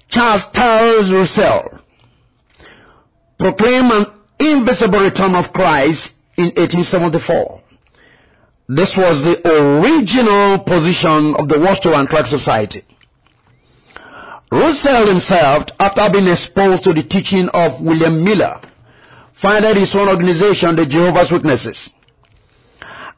Charles 0.07 0.47
Taze 0.53 1.13
Russell 1.13 1.81
proclaimed 3.39 3.91
an 3.91 4.07
invisible 4.39 5.01
return 5.01 5.35
of 5.35 5.53
Christ 5.53 6.17
in 6.37 6.45
1874. 6.45 7.61
This 8.69 8.97
was 8.97 9.25
the 9.25 9.81
original 9.81 10.61
position 10.61 11.35
of 11.35 11.49
the 11.49 11.59
Watchtower 11.59 11.95
and 11.95 12.09
Tract 12.09 12.29
Society. 12.29 12.83
Russell 14.51 15.07
himself, 15.07 15.67
after 15.81 16.11
being 16.11 16.29
exposed 16.29 16.85
to 16.85 16.93
the 16.93 17.03
teaching 17.03 17.49
of 17.49 17.81
William 17.81 18.25
Miller, 18.25 18.61
founded 19.33 19.77
his 19.77 19.95
own 19.95 20.09
organization, 20.09 20.77
the 20.77 20.87
Jehovah's 20.87 21.33
Witnesses, 21.33 21.91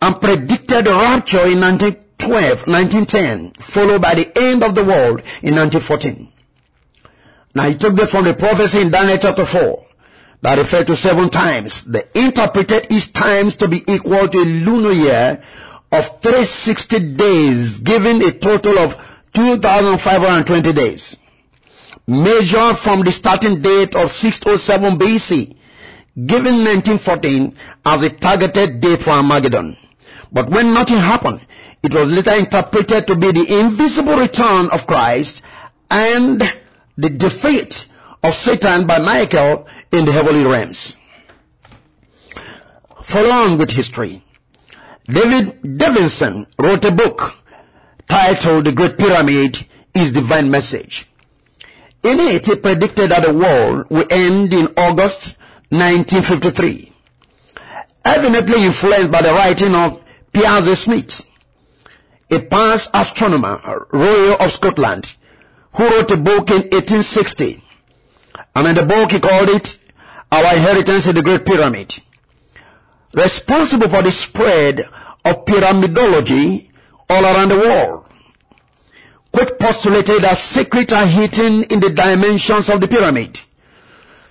and 0.00 0.20
predicted 0.20 0.84
the 0.86 0.92
rapture 0.92 1.46
in 1.46 1.60
1912, 1.60 2.66
1910, 2.66 3.52
followed 3.60 4.02
by 4.02 4.14
the 4.14 4.32
end 4.38 4.62
of 4.62 4.74
the 4.74 4.84
world 4.84 5.20
in 5.42 5.54
1914. 5.54 6.32
Now 7.54 7.68
he 7.68 7.74
took 7.74 7.94
that 7.96 8.10
from 8.10 8.24
the 8.24 8.34
prophecy 8.34 8.80
in 8.82 8.90
Daniel 8.90 9.18
chapter 9.18 9.44
4 9.44 9.86
that 10.42 10.58
referred 10.58 10.86
to 10.88 10.96
seven 10.96 11.30
times. 11.30 11.84
They 11.84 12.02
interpreted 12.14 12.88
each 12.90 13.12
times 13.12 13.56
to 13.56 13.68
be 13.68 13.82
equal 13.90 14.28
to 14.28 14.38
a 14.38 14.44
lunar 14.44 14.92
year 14.92 15.42
of 15.90 16.20
360 16.20 17.14
days, 17.14 17.78
giving 17.78 18.22
a 18.22 18.32
total 18.32 18.78
of 18.78 18.94
2,520 19.36 20.72
days. 20.72 21.18
Measured 22.06 22.78
from 22.78 23.00
the 23.02 23.12
starting 23.12 23.60
date 23.60 23.94
of 23.94 24.10
607 24.10 24.98
BC, 24.98 25.56
given 26.14 26.64
1914 26.64 27.54
as 27.84 28.02
a 28.02 28.08
targeted 28.08 28.80
date 28.80 29.02
for 29.02 29.10
Armageddon. 29.10 29.76
But 30.32 30.48
when 30.48 30.72
nothing 30.72 30.96
happened, 30.96 31.46
it 31.82 31.92
was 31.92 32.10
later 32.10 32.32
interpreted 32.32 33.08
to 33.08 33.16
be 33.16 33.32
the 33.32 33.60
invisible 33.60 34.16
return 34.16 34.70
of 34.70 34.86
Christ 34.86 35.42
and 35.90 36.42
the 36.96 37.10
defeat 37.10 37.86
of 38.22 38.34
Satan 38.34 38.86
by 38.86 38.98
Michael 39.00 39.68
in 39.92 40.06
the 40.06 40.12
heavenly 40.12 40.44
realms. 40.50 40.96
Follow 43.02 43.30
on 43.30 43.58
with 43.58 43.70
history. 43.70 44.24
David 45.04 45.76
Davidson 45.76 46.46
wrote 46.58 46.86
a 46.86 46.90
book 46.90 47.34
titled 48.08 48.64
The 48.64 48.72
Great 48.72 48.98
Pyramid 48.98 49.66
is 49.94 50.12
Divine 50.12 50.50
Message. 50.50 51.06
In 52.02 52.20
it, 52.20 52.46
he 52.46 52.56
predicted 52.56 53.10
that 53.10 53.24
the 53.24 53.32
world 53.32 53.86
will 53.90 54.06
end 54.10 54.52
in 54.52 54.68
August 54.76 55.36
1953. 55.70 56.92
Evidently 58.04 58.64
influenced 58.64 59.10
by 59.10 59.22
the 59.22 59.32
writing 59.32 59.74
of 59.74 60.04
Piazzi 60.32 60.76
Smyth, 60.76 61.28
a 62.30 62.40
past 62.40 62.90
astronomer, 62.94 63.86
Royal 63.90 64.36
of 64.40 64.52
Scotland, 64.52 65.12
who 65.72 65.88
wrote 65.88 66.10
a 66.10 66.16
book 66.16 66.50
in 66.50 66.62
1860 66.70 67.62
and 68.54 68.66
in 68.68 68.74
the 68.74 68.86
book 68.86 69.12
he 69.12 69.20
called 69.20 69.48
it 69.50 69.78
Our 70.32 70.54
Inheritance 70.54 71.06
in 71.06 71.14
the 71.14 71.22
Great 71.22 71.44
Pyramid. 71.44 71.94
Responsible 73.14 73.88
for 73.88 74.02
the 74.02 74.10
spread 74.10 74.80
of 75.24 75.44
pyramidology 75.44 76.70
all 77.08 77.24
around 77.24 77.48
the 77.48 77.58
world. 77.58 78.06
Which 79.32 79.58
postulated 79.58 80.22
that 80.22 80.38
secrets 80.38 80.92
are 80.92 81.06
hidden 81.06 81.64
in 81.64 81.80
the 81.80 81.90
dimensions 81.90 82.70
of 82.70 82.80
the 82.80 82.88
pyramid. 82.88 83.38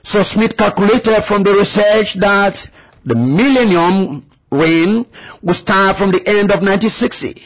So 0.03 0.23
Smyth 0.23 0.57
calculated 0.57 1.21
from 1.21 1.43
the 1.43 1.53
research 1.53 2.15
that 2.15 2.69
the 3.03 3.15
millennium 3.15 4.23
reign 4.49 5.05
would 5.41 5.55
start 5.55 5.97
from 5.97 6.11
the 6.11 6.19
end 6.19 6.51
of 6.51 6.61
1960. 6.61 7.43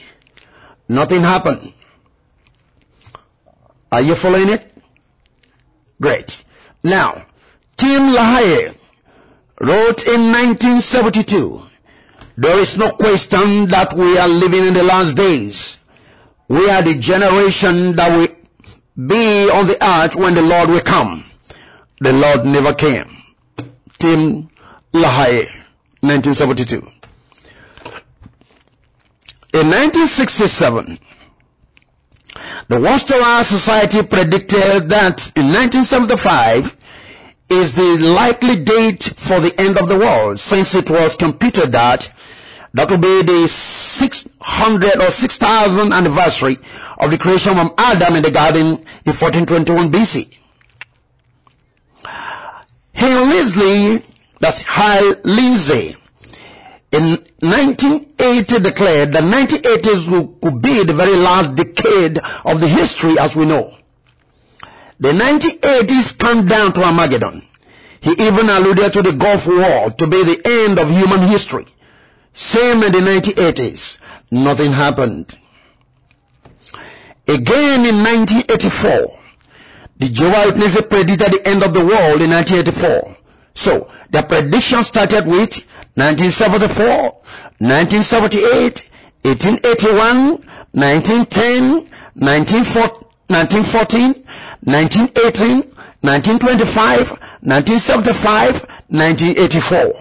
Nothing 0.88 1.22
happened. 1.22 1.74
Are 3.92 4.02
you 4.02 4.16
following 4.16 4.50
it? 4.50 4.72
Great. 6.02 6.44
Now, 6.84 7.26
Tim 7.78 8.14
LaHaye 8.14 8.76
wrote 9.62 10.06
in 10.06 10.32
1972, 10.32 11.62
there 12.39 12.58
is 12.58 12.77
no 12.77 12.91
question 12.91 13.67
that 13.67 13.93
we 13.93 14.17
are 14.17 14.29
living 14.29 14.65
in 14.65 14.74
the 14.74 14.84
last 14.84 15.17
days. 15.17 15.75
We 16.48 16.69
are 16.69 16.81
the 16.81 16.98
generation 16.98 17.98
that 17.98 18.17
will 18.17 18.29
be 18.96 19.50
on 19.50 19.67
the 19.67 19.77
earth 19.81 20.15
when 20.15 20.36
the 20.36 20.41
Lord 20.41 20.69
will 20.69 20.79
come. 20.79 21.25
The 22.00 22.13
Lord 22.13 22.46
never 22.46 22.74
came. 22.74 23.08
Tim 23.98 24.48
LaHaye, 24.93 25.48
1972. 26.00 26.77
In 29.51 29.67
1967, 29.67 30.98
the 32.69 32.79
Watchtower 32.79 33.43
Society 33.43 34.01
predicted 34.03 34.89
that 34.89 35.34
in 35.36 35.51
1975 35.51 36.79
is 37.50 37.75
the 37.75 37.98
likely 37.98 38.58
date 38.58 39.03
for 39.03 39.39
the 39.39 39.53
end 39.60 39.77
of 39.77 39.89
the 39.89 39.98
world 39.98 40.39
since 40.39 40.75
it 40.75 40.89
was 40.89 41.15
computed 41.15 41.72
that 41.72 42.10
that 42.74 42.91
will 42.91 43.00
be 43.00 43.24
the 43.24 43.48
600 43.48 45.01
or 45.01 45.10
6000 45.10 45.91
anniversary 45.91 46.58
of 46.98 47.10
the 47.10 47.18
creation 47.18 47.58
of 47.58 47.74
Adam 47.77 48.15
in 48.15 48.24
the 48.24 48.32
garden 48.32 48.65
in 48.68 49.13
1421 49.13 49.91
BC. 49.91 50.38
Henry 52.94 53.25
Lindsey, 53.27 54.06
that's 54.39 54.60
Hal 54.62 55.15
Lindsey, 55.24 55.96
in 56.91 57.03
1980 57.39 58.60
declared 58.60 59.13
that 59.13 59.24
1980s 59.24 60.41
could 60.41 60.62
be 60.62 60.84
the 60.84 60.94
very 60.94 61.15
last 61.15 61.56
decade 61.56 62.20
of 62.46 62.60
the 62.60 62.68
history 62.68 63.18
as 63.18 63.36
we 63.36 63.46
know. 63.46 63.74
The 65.00 65.13
1980s 65.13 66.18
come 66.18 66.46
down 66.46 66.74
to 66.74 66.84
Armageddon. 66.84 67.44
He 68.01 68.12
even 68.12 68.50
alluded 68.50 68.94
to 68.94 69.01
the 69.01 69.13
Gulf 69.13 69.48
War 69.48 69.89
to 69.91 70.08
be 70.08 70.24
the 70.24 70.41
end 70.46 70.77
of 70.77 70.89
human 70.89 71.22
history. 71.27 71.65
Same 72.34 72.84
in 72.84 72.91
the 72.91 73.00
1980s. 73.00 73.98
Nothing 74.32 74.74
happened. 74.74 75.36
Again 77.27 77.86
in 77.86 78.03
1984, 78.03 79.20
the 80.00 80.10
Jehovah 80.10 80.48
Witnesses 80.48 80.82
predicted 80.82 81.32
the 81.32 81.48
end 81.48 81.63
of 81.63 81.74
the 81.74 81.82
world 81.82 82.22
in 82.22 82.32
1984. 82.32 83.15
So, 83.53 83.89
the 84.10 84.22
prediction 84.22 84.84
started 84.84 85.25
with 85.27 85.65
1974, 85.96 86.86
1978, 87.60 88.89
1881, 89.24 90.46
1910, 90.72 91.89
1914, 93.30 94.26
1918, 94.66 95.62
1925, 96.02 97.12
1975, 97.46 98.62
1984. 98.90 99.94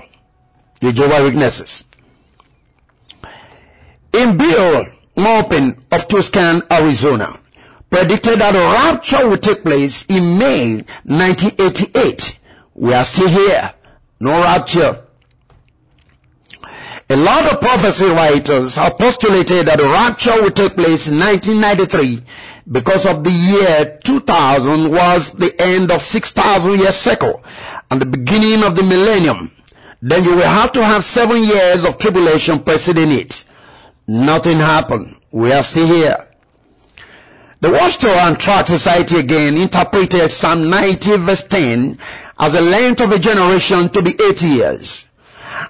The 0.81 0.93
Jehovah 0.95 1.25
Witnesses. 1.25 1.85
In 4.15 4.39
Bill 4.39 4.87
Maupin 5.17 5.77
of 5.93 6.09
Tuscan, 6.09 6.63
Arizona, 6.73 7.39
predicted 7.91 8.39
that 8.39 8.55
a 8.55 8.93
rapture 8.95 9.29
would 9.29 9.43
take 9.43 9.63
place 9.63 10.07
in 10.07 10.39
May 10.39 10.77
1988. 11.05 12.39
We 12.77 12.95
are 12.95 13.05
still 13.05 13.29
here. 13.29 13.75
No 14.21 14.31
rapture. 14.41 15.05
A 17.11 17.17
lot 17.17 17.53
of 17.53 17.61
prophecy 17.61 18.07
writers 18.07 18.77
have 18.77 18.97
postulated 18.99 19.67
that 19.67 19.81
a 19.81 19.85
rapture 19.85 20.43
would 20.43 20.55
take 20.55 20.75
place 20.77 21.09
in 21.09 21.19
1993 21.19 22.23
because 22.71 23.07
of 23.07 23.25
the 23.25 23.31
year 23.31 23.99
2000 24.05 24.91
was 24.91 25.33
the 25.33 25.55
end 25.59 25.91
of 25.91 26.03
6,000 26.03 26.79
year 26.79 26.93
cycle 26.93 27.43
and 27.91 28.01
the 28.01 28.07
beginning 28.07 28.63
of 28.65 28.77
the 28.77 28.83
millennium. 28.83 29.53
Then 30.03 30.25
you 30.25 30.35
will 30.37 30.43
have 30.43 30.73
to 30.73 30.85
have 30.85 31.05
seven 31.05 31.43
years 31.43 31.85
of 31.85 31.99
tribulation 31.99 32.61
preceding 32.61 33.11
it. 33.11 33.45
Nothing 34.07 34.59
happened. 34.59 35.17
We 35.31 35.53
are 35.53 35.63
still 35.63 35.87
here. 35.87 36.29
The 37.61 37.71
Watchtower 37.71 38.13
and 38.13 38.39
Tract 38.39 38.69
Society 38.69 39.19
again 39.19 39.57
interpreted 39.57 40.31
Psalm 40.31 40.71
90 40.71 41.17
verse 41.17 41.43
10 41.43 41.99
as 42.39 42.53
the 42.53 42.61
length 42.61 43.01
of 43.01 43.11
a 43.11 43.19
generation 43.19 43.89
to 43.89 44.03
be 44.03 44.11
80 44.11 44.47
years. 44.47 45.09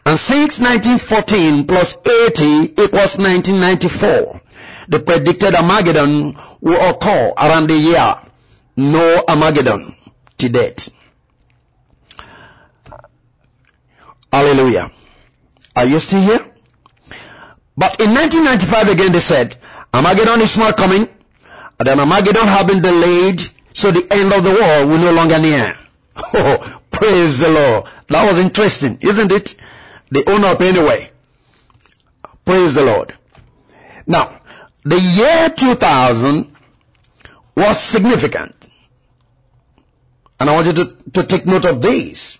And 0.04 0.18
since 0.18 0.60
1914 0.60 1.66
plus 1.66 1.96
80 1.96 2.82
equals 2.82 3.16
1994, 3.16 4.40
the 4.88 5.00
predicted 5.00 5.54
Armageddon 5.54 6.36
will 6.60 6.90
occur 6.90 7.32
around 7.36 7.68
the 7.68 7.76
year. 7.76 8.14
No 8.76 9.24
Armageddon 9.28 9.96
to 10.38 10.48
date. 10.48 10.90
Hallelujah. 14.32 14.90
Are 15.76 15.84
you 15.84 16.00
still 16.00 16.20
here? 16.20 16.52
But 17.76 18.00
in 18.00 18.10
1995 18.14 18.88
again 18.88 19.12
they 19.12 19.20
said, 19.20 19.56
Armageddon 19.92 20.40
is 20.40 20.56
not 20.58 20.76
coming. 20.76 21.08
And 21.78 21.86
then 21.86 22.00
Armageddon 22.00 22.46
have 22.46 22.66
been 22.66 22.82
delayed, 22.82 23.40
so 23.72 23.90
the 23.92 24.06
end 24.10 24.32
of 24.32 24.42
the 24.42 24.50
world 24.50 24.88
will 24.88 24.98
no 24.98 25.12
longer 25.12 25.38
near. 25.38 25.74
Oh, 26.34 26.80
praise 26.90 27.38
the 27.38 27.48
Lord. 27.48 27.86
That 28.08 28.26
was 28.26 28.40
interesting, 28.40 28.98
isn't 29.02 29.30
it? 29.30 29.54
They 30.10 30.24
own 30.24 30.44
up 30.44 30.60
anyway. 30.60 31.10
Praise 32.44 32.74
the 32.74 32.84
Lord. 32.84 33.16
Now, 34.06 34.37
the 34.88 34.98
year 35.00 35.50
2000 35.50 36.50
was 37.56 37.78
significant. 37.80 38.54
And 40.40 40.48
I 40.48 40.54
want 40.54 40.66
you 40.68 40.72
to, 40.84 40.96
to 41.14 41.22
take 41.24 41.46
note 41.46 41.64
of 41.64 41.82
this. 41.82 42.38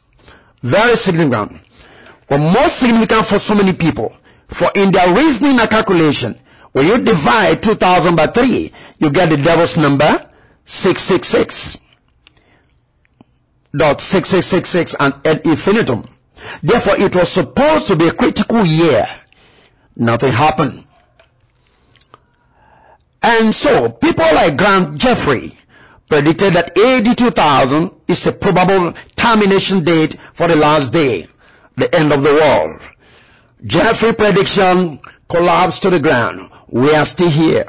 Very 0.62 0.96
significant. 0.96 1.61
But 2.28 2.38
more 2.38 2.68
significant 2.68 3.26
for 3.26 3.38
so 3.38 3.54
many 3.54 3.72
people. 3.74 4.16
For 4.48 4.70
in 4.74 4.92
their 4.92 5.14
reasoning 5.14 5.58
and 5.58 5.68
calculation, 5.68 6.38
when 6.72 6.87
you 6.87 6.98
divide 6.98 7.62
2000 7.62 8.16
by 8.16 8.28
3, 8.28 8.72
you 8.98 9.11
get 9.11 9.28
the 9.28 9.37
devil's 9.37 9.76
number 9.76 10.30
666. 10.64 11.80
Dot 13.76 14.00
6666 14.00 14.96
and 14.98 15.14
ad 15.26 15.46
infinitum. 15.46 16.08
Therefore, 16.62 16.96
it 16.98 17.14
was 17.14 17.30
supposed 17.30 17.88
to 17.88 17.96
be 17.96 18.08
a 18.08 18.12
critical 18.12 18.64
year. 18.64 19.06
Nothing 19.96 20.32
happened. 20.32 20.84
And 23.30 23.54
so, 23.54 23.90
people 23.90 24.24
like 24.24 24.56
Grant 24.56 24.96
Jeffrey 24.96 25.52
predicted 26.08 26.54
that 26.54 26.78
AD 26.78 27.18
2000 27.18 27.90
is 28.08 28.26
a 28.26 28.32
probable 28.32 28.94
termination 29.16 29.84
date 29.84 30.18
for 30.32 30.48
the 30.48 30.56
last 30.56 30.94
day, 30.94 31.26
the 31.76 31.94
end 31.94 32.10
of 32.10 32.22
the 32.22 32.32
world. 32.32 32.80
Jeffrey 33.66 34.14
prediction 34.14 35.00
collapsed 35.28 35.82
to 35.82 35.90
the 35.90 36.00
ground. 36.00 36.50
We 36.68 36.94
are 36.94 37.04
still 37.04 37.28
here. 37.28 37.66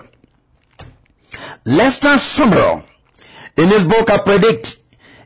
Lester 1.65 2.15
Sumrall, 2.15 2.85
in 3.57 3.67
his 3.67 3.83
book, 3.83 4.09
I 4.09 4.19
predict 4.19 4.77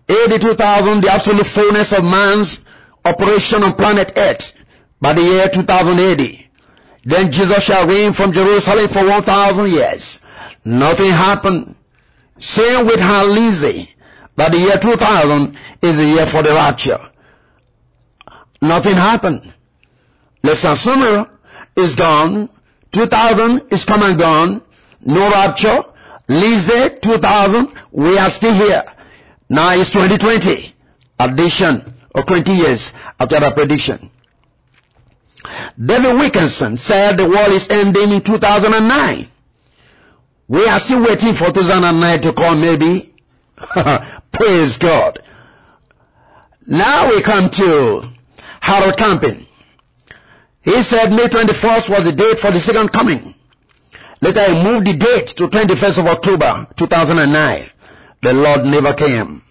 AD 0.10 0.42
2000, 0.42 1.04
the 1.04 1.12
absolute 1.12 1.46
fullness 1.46 1.92
of 1.94 2.04
man's 2.04 2.66
operation 3.06 3.62
on 3.62 3.74
planet 3.74 4.14
Earth 4.18 4.56
by 5.00 5.14
the 5.14 5.22
year 5.22 5.48
2080. 5.48 6.50
Then 7.06 7.32
Jesus 7.32 7.64
shall 7.64 7.86
reign 7.88 8.14
from 8.14 8.32
Jerusalem 8.32 8.88
for 8.88 9.06
1,000 9.06 9.70
years. 9.70 10.22
Nothing 10.66 11.12
happened. 11.12 11.76
Same 12.40 12.86
with 12.86 13.00
Hal 13.00 13.28
Lindsey. 13.28 13.90
But 14.36 14.52
the 14.52 14.60
year 14.60 14.78
2000 14.78 15.58
is 15.82 15.98
the 15.98 16.06
year 16.06 16.26
for 16.26 16.42
the 16.42 16.50
rapture. 16.50 17.00
Nothing 18.62 18.96
happened. 18.96 19.54
Lester 20.42 20.70
Sumrall 20.70 21.30
is 21.76 21.96
gone. 21.96 22.50
2000 22.92 23.74
is 23.74 23.86
come 23.86 24.04
and 24.04 24.18
gone. 24.18 24.62
No 25.02 25.30
rapture. 25.30 25.82
Lindsey 26.30 26.96
2000, 27.02 27.74
we 27.92 28.18
are 28.18 28.30
still 28.30 28.54
here. 28.54 28.84
Now 29.50 29.74
it's 29.74 29.90
2020. 29.92 30.74
Addition 31.20 31.94
of 32.16 32.26
20 32.26 32.52
years 32.52 32.92
after 33.20 33.40
that 33.40 33.56
prediction. 33.56 34.10
David 35.84 36.16
Wilkinson 36.16 36.78
said 36.78 37.18
the 37.18 37.28
world 37.28 37.52
is 37.52 37.70
ending 37.70 38.12
in 38.12 38.22
2009. 38.22 39.28
We 40.48 40.68
are 40.68 40.80
still 40.80 41.04
waiting 41.04 41.34
for 41.34 41.52
2009 41.52 42.22
to 42.22 42.34
come 42.34 42.62
maybe. 42.62 43.14
Praise 44.32 44.78
God. 44.78 45.20
Now 46.68 47.10
we 47.10 47.22
come 47.22 47.50
to 47.52 48.04
Harold 48.62 48.98
Camping. 48.98 49.46
He 50.64 50.82
said 50.82 51.10
May 51.10 51.26
21st 51.26 51.90
was 51.90 52.06
the 52.06 52.14
date 52.14 52.40
for 52.40 52.52
the 52.52 52.60
second 52.60 52.92
coming. 52.92 53.36
Later 54.22 54.44
he 54.44 54.64
moved 54.64 54.88
the 54.88 54.94
date 54.94 55.28
to 55.28 55.48
21st 55.48 56.00
of 56.00 56.08
October 56.08 56.68
2009. 56.76 57.70
The 58.22 58.34
Lord 58.34 58.66
never 58.66 58.94
came. 58.94 59.44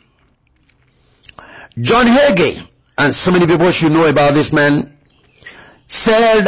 John 1.78 2.06
Hagee, 2.06 2.66
and 2.96 3.14
so 3.14 3.30
many 3.30 3.46
people 3.46 3.70
should 3.70 3.92
know 3.92 4.06
about 4.06 4.34
this 4.34 4.52
man, 4.52 4.96
said 5.86 6.46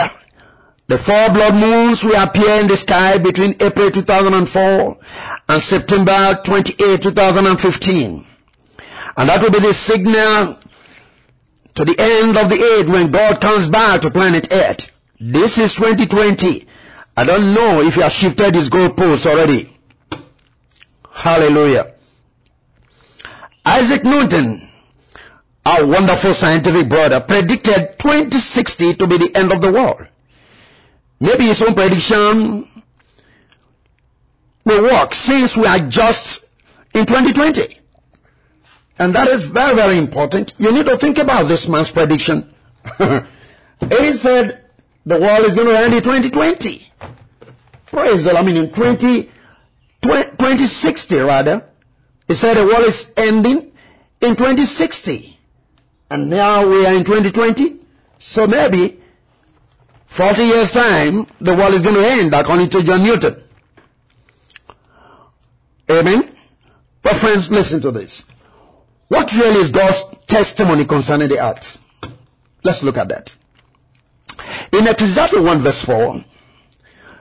the 0.87 0.99
four 0.99 1.31
blood 1.31 1.55
moons 1.55 2.05
will 2.05 2.21
appear 2.23 2.61
in 2.61 2.69
the 2.69 2.77
sky 2.77 3.17
between 3.19 3.57
April 3.61 3.91
2004 3.91 4.99
and 5.49 5.63
September 5.63 6.41
28, 6.45 7.03
2015. 7.03 8.27
And 9.17 9.29
that 9.29 9.43
will 9.43 9.51
be 9.51 9.61
the 9.61 9.73
signal 9.73 10.59
to 11.75 11.85
the 11.85 11.97
end 11.99 12.37
of 12.37 12.51
the 12.51 12.79
age 12.79 12.87
when 12.87 13.11
God 13.11 13.41
comes 13.41 13.67
back 13.67 14.03
to 14.03 14.11
planet 14.11 14.49
Earth. 14.53 14.91
This 15.19 15.57
is 15.57 15.75
2020. 15.75 16.69
I 17.17 17.25
don't 17.25 17.55
know 17.55 17.81
if 17.81 17.95
he 17.95 18.03
has 18.03 18.13
shifted 18.13 18.55
his 18.55 18.69
goalposts 18.69 19.25
already. 19.25 19.71
Hallelujah. 21.11 21.95
Isaac 23.65 24.05
Newton, 24.05 24.69
our 25.65 25.87
wonderful 25.87 26.35
scientific 26.35 26.89
brother, 26.89 27.21
predicted 27.21 27.99
2060 27.99 28.95
to 28.95 29.07
be 29.07 29.17
the 29.17 29.31
end 29.35 29.53
of 29.53 29.63
the 29.63 29.73
world. 29.73 30.07
Maybe 31.25 31.45
his 31.47 31.63
own 31.63 31.73
prediction 31.73 32.69
will 34.67 34.83
work 34.83 35.15
since 35.15 35.57
we 35.57 35.65
are 35.67 35.79
just 35.79 36.45
in 36.93 37.07
2020. 37.07 37.79
And 38.99 39.15
that 39.15 39.29
is 39.29 39.43
very, 39.45 39.75
very 39.75 39.97
important. 39.97 40.53
You 40.59 40.71
need 40.71 40.85
to 40.85 40.99
think 40.99 41.17
about 41.17 41.45
this 41.45 41.67
man's 41.67 41.91
prediction. 41.91 42.53
he 42.99 44.13
said 44.13 44.65
the 45.07 45.19
world 45.19 45.47
is 45.47 45.57
going 45.57 45.69
to 45.69 45.79
end 45.79 45.95
in 45.95 46.03
2020. 46.03 46.87
Praise 47.87 48.25
the 48.25 48.35
Lord. 48.35 48.45
I 48.45 48.47
mean 48.47 48.57
in 48.59 48.71
20, 48.71 49.23
2060 50.03 51.19
rather. 51.21 51.67
He 52.29 52.35
said 52.35 52.55
the 52.59 52.67
world 52.67 52.85
is 52.85 53.15
ending 53.17 53.73
in 54.21 54.37
2060. 54.37 55.39
And 56.11 56.29
now 56.29 56.69
we 56.69 56.85
are 56.85 56.93
in 56.93 57.05
2020. 57.05 57.81
So 58.19 58.47
maybe 58.47 59.01
40 60.07 60.43
years 60.43 60.73
time, 60.73 61.27
the 61.41 61.55
world 61.55 61.75
is 61.75 61.83
going 61.83 61.97
to 61.97 62.07
end 62.07 62.35
according 62.35 62.71
to 62.71 62.83
John 62.83 63.03
Newton. 63.03 63.43
Amen. 65.91 66.35
But 67.03 67.17
friends, 67.17 67.51
listen 67.51 67.81
to 67.83 67.91
this. 67.91 68.25
What 69.09 69.35
really 69.35 69.61
is 69.61 69.71
God's 69.71 70.03
testimony 70.27 70.85
concerning 70.85 71.29
the 71.29 71.45
earth? 71.45 71.83
Let's 72.63 72.83
look 72.83 72.97
at 72.97 73.09
that. 73.09 73.35
In 74.73 74.87
Ecclesiastes 74.87 75.37
1 75.37 75.59
verse 75.59 75.85
4, 75.85 76.25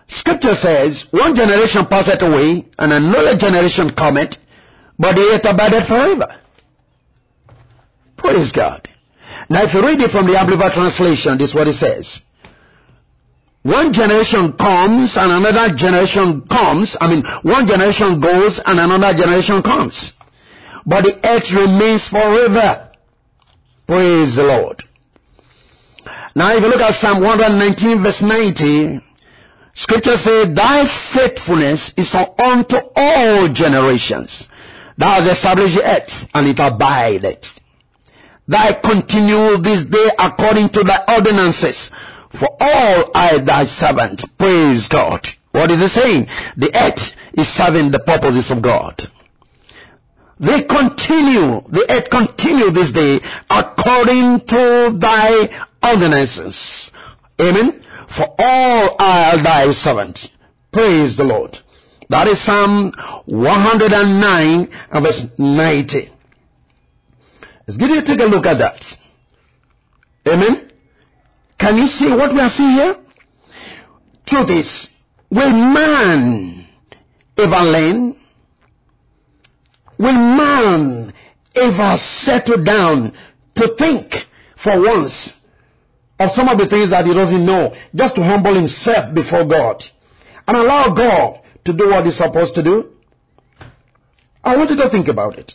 scripture 0.07 0.55
says, 0.55 1.11
one 1.11 1.35
generation 1.35 1.85
passeth 1.85 2.21
away, 2.21 2.65
and 2.79 2.93
another 2.93 3.35
generation 3.35 3.91
cometh, 3.91 4.37
but 4.97 5.15
the 5.15 5.21
earth 5.33 5.45
abideth 5.45 5.87
forever. 5.87 6.35
Praise 8.15 8.51
God. 8.53 8.87
Now 9.49 9.63
if 9.63 9.73
you 9.73 9.85
read 9.85 9.99
it 9.99 10.11
from 10.11 10.25
the 10.25 10.37
Amplified 10.37 10.71
translation, 10.71 11.37
this 11.37 11.49
is 11.49 11.55
what 11.55 11.67
it 11.67 11.73
says. 11.73 12.21
One 13.63 13.93
generation 13.93 14.53
comes 14.53 15.15
and 15.15 15.31
another 15.31 15.73
generation 15.73 16.41
comes. 16.41 16.97
I 16.99 17.09
mean, 17.09 17.23
one 17.43 17.65
generation 17.65 18.19
goes 18.19 18.59
and 18.59 18.77
another 18.77 19.17
generation 19.17 19.61
comes. 19.61 20.15
But 20.85 21.05
the 21.05 21.19
earth 21.25 21.49
remains 21.49 22.05
forever. 22.07 22.91
Praise 23.87 24.35
the 24.35 24.43
Lord. 24.43 24.83
Now 26.35 26.51
if 26.53 26.61
you 26.61 26.67
look 26.67 26.81
at 26.81 26.93
Psalm 26.93 27.21
119 27.23 27.99
verse 27.99 28.21
90, 28.21 28.99
scripture 29.73 30.17
says, 30.17 30.53
Thy 30.53 30.85
faithfulness 30.85 31.93
is 31.93 32.13
unto 32.15 32.79
all 32.97 33.47
generations. 33.47 34.49
Thou 34.97 35.07
hast 35.07 35.31
established 35.31 35.75
the 35.75 35.89
earth 35.89 36.29
and 36.35 36.47
it 36.47 36.59
abideth. 36.59 37.61
Thy 38.45 38.73
continue 38.73 39.55
this 39.55 39.85
day 39.85 40.09
according 40.19 40.67
to 40.69 40.83
thy 40.83 41.15
ordinances 41.15 41.91
for 42.33 42.49
all 42.59 43.11
I 43.15 43.37
thy 43.37 43.63
servant. 43.63 44.37
Praise 44.37 44.87
God. 44.87 45.29
What 45.51 45.69
is 45.71 45.81
he 45.81 45.87
saying? 45.87 46.27
The 46.57 46.71
earth 46.75 47.15
is 47.33 47.47
serving 47.47 47.91
the 47.91 47.99
purposes 47.99 48.49
of 48.49 48.61
God. 48.61 49.07
They 50.39 50.63
continue, 50.63 51.61
the 51.61 51.85
earth 51.89 52.09
continue 52.09 52.71
this 52.71 52.91
day 52.91 53.21
according 53.49 54.41
to 54.41 54.91
thy 54.97 55.49
ordinances. 55.81 56.91
Amen. 57.39 57.79
For 58.07 58.25
all 58.37 58.95
are 58.99 59.37
thy 59.37 59.71
servant. 59.71 60.31
Praise 60.71 61.15
the 61.15 61.23
Lord. 61.23 61.59
That 62.09 62.27
is 62.27 62.39
Psalm 62.39 62.91
109 63.25 64.69
and 64.91 65.05
verse 65.05 65.31
90. 65.37 66.09
Let's 67.67 67.77
get 67.77 67.89
you 67.89 68.01
to 68.01 68.05
take 68.05 68.19
a 68.19 68.25
look 68.25 68.45
at 68.47 68.57
that. 68.57 68.97
Amen. 70.27 70.72
Can 71.57 71.77
you 71.77 71.87
see 71.87 72.09
what 72.09 72.33
we 72.33 72.39
are 72.39 72.49
seeing 72.49 72.71
here? 72.71 72.97
Truth 74.25 74.49
is, 74.51 74.95
will 75.29 75.51
man 75.51 76.65
ever 77.37 77.59
learn? 77.59 78.15
Will 79.97 80.13
man 80.13 81.13
ever 81.55 81.97
settle 81.97 82.63
down 82.63 83.13
to 83.55 83.67
think 83.67 84.27
for 84.55 84.81
once 84.81 85.39
of 86.19 86.31
some 86.31 86.49
of 86.49 86.57
the 86.57 86.65
things 86.65 86.91
that 86.91 87.05
he 87.05 87.13
doesn't 87.13 87.45
know, 87.45 87.75
just 87.93 88.15
to 88.15 88.23
humble 88.23 88.53
himself 88.53 89.13
before 89.13 89.45
God 89.45 89.85
and 90.47 90.57
allow 90.57 90.93
God 90.93 91.41
to 91.65 91.73
do 91.73 91.89
what 91.89 92.05
he's 92.05 92.15
supposed 92.15 92.55
to 92.55 92.63
do? 92.63 92.95
I 94.43 94.57
want 94.57 94.69
you 94.69 94.75
to 94.77 94.89
think 94.89 95.07
about 95.07 95.39
it. 95.39 95.53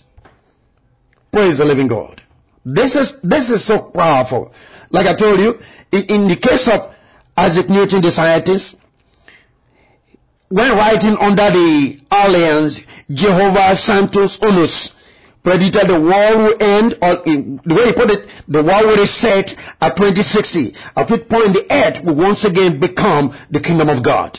Praise 1.30 1.58
the 1.58 1.64
living 1.64 1.88
God. 1.88 2.22
This 2.64 2.96
is, 2.96 3.20
this 3.20 3.50
is 3.50 3.64
so 3.64 3.78
powerful. 3.78 4.52
Like 4.90 5.06
I 5.06 5.14
told 5.14 5.40
you, 5.40 5.60
in, 5.92 6.28
the 6.28 6.36
case 6.36 6.68
of 6.68 6.94
Isaac 7.36 7.68
Newton, 7.68 8.02
the 8.02 8.10
scientist, 8.10 8.80
when 10.48 10.76
writing 10.76 11.16
under 11.18 11.50
the 11.50 12.00
alliance, 12.10 12.80
Jeova 13.10 13.76
Sanctus 13.76 14.40
Unus 14.40 14.94
predicted 15.42 15.88
the 15.88 16.00
world 16.00 16.38
will 16.38 16.56
end, 16.60 16.98
or 17.02 17.22
in, 17.24 17.60
the 17.64 17.74
way 17.74 17.86
he 17.86 17.92
put 17.92 18.10
it, 18.10 18.28
the 18.48 18.62
world 18.62 18.86
will 18.86 18.96
reset 18.96 19.54
at 19.80 19.96
2060, 19.96 20.74
at 20.96 21.10
which 21.10 21.28
point 21.28 21.52
the 21.52 21.66
earth 21.70 22.02
will 22.02 22.14
once 22.14 22.44
again 22.44 22.80
become 22.80 23.34
the 23.50 23.60
kingdom 23.60 23.88
of 23.88 24.02
God. 24.02 24.38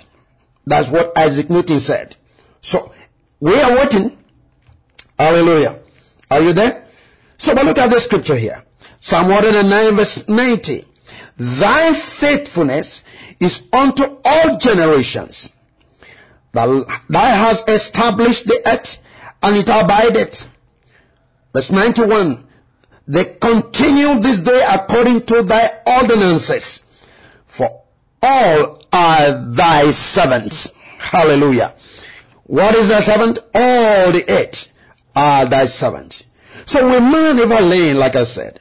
That's 0.66 0.90
what 0.90 1.18
Isaac 1.18 1.50
Newton 1.50 1.80
said. 1.80 2.16
So, 2.62 2.94
we 3.40 3.60
are 3.60 3.76
waiting. 3.76 4.18
Hallelujah. 5.18 5.80
Are 6.30 6.42
you 6.42 6.54
there? 6.54 6.86
So, 7.38 7.56
but 7.56 7.66
look 7.66 7.78
at 7.78 7.90
the 7.90 8.00
scripture 8.00 8.36
here. 8.36 8.64
Psalm 9.00 9.30
109 9.30 9.96
verse 9.96 10.28
90. 10.28 10.86
Thy 11.38 11.94
faithfulness 11.94 13.04
is 13.40 13.68
unto 13.72 14.18
all 14.26 14.58
generations. 14.58 15.56
Thou, 16.52 16.86
hast 17.10 17.70
established 17.70 18.46
the 18.46 18.62
earth 18.66 19.02
and 19.42 19.56
it 19.56 19.70
abideth. 19.70 20.48
Verse 21.54 21.72
91. 21.72 22.46
They 23.08 23.26
continue 23.26 24.20
this 24.20 24.42
day 24.42 24.68
according 24.70 25.26
to 25.28 25.44
thy 25.44 25.72
ordinances. 25.86 26.86
For 27.48 27.82
all 28.22 28.84
are 28.92 29.52
thy 29.52 29.92
servants. 29.92 30.74
Hallelujah. 30.98 31.74
What 32.44 32.76
is 32.76 32.90
thy 32.90 33.02
servant? 33.02 33.40
All 33.54 34.12
the 34.12 34.26
earth 34.28 34.72
are 35.16 35.46
thy 35.46 35.66
servants. 35.68 36.24
So 36.66 36.86
we 36.86 37.00
man 37.00 37.38
never 37.38 37.62
lean, 37.62 37.98
like 37.98 38.16
I 38.16 38.24
said. 38.24 38.60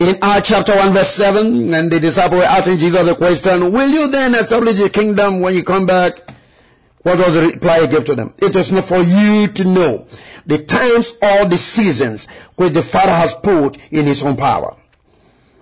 In 0.00 0.16
Acts 0.22 0.48
chapter 0.48 0.74
1 0.74 0.94
verse 0.94 1.10
7, 1.10 1.74
and 1.74 1.90
the 1.90 2.00
disciple 2.00 2.38
were 2.38 2.44
asking 2.44 2.78
Jesus 2.78 3.06
the 3.06 3.14
question, 3.14 3.70
will 3.70 3.86
you 3.86 4.08
then 4.08 4.34
establish 4.34 4.80
the 4.80 4.88
kingdom 4.88 5.42
when 5.42 5.54
you 5.54 5.62
come 5.62 5.84
back? 5.84 6.14
What 7.02 7.18
was 7.18 7.34
the 7.34 7.42
reply 7.42 7.82
he 7.82 7.86
gave 7.86 8.06
to 8.06 8.14
them? 8.14 8.32
It 8.38 8.56
is 8.56 8.72
not 8.72 8.86
for 8.86 9.02
you 9.02 9.48
to 9.48 9.64
know 9.64 10.06
the 10.46 10.56
times 10.64 11.18
or 11.20 11.44
the 11.44 11.58
seasons 11.58 12.28
which 12.56 12.72
the 12.72 12.82
Father 12.82 13.12
has 13.12 13.34
put 13.34 13.76
in 13.92 14.06
his 14.06 14.22
own 14.22 14.38
power. 14.38 14.74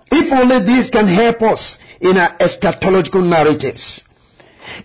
If 0.09 0.31
only 0.31 0.59
this 0.59 0.89
can 0.89 1.07
help 1.07 1.41
us 1.41 1.77
in 1.99 2.15
our 2.15 2.29
eschatological 2.37 3.27
narratives. 3.27 4.05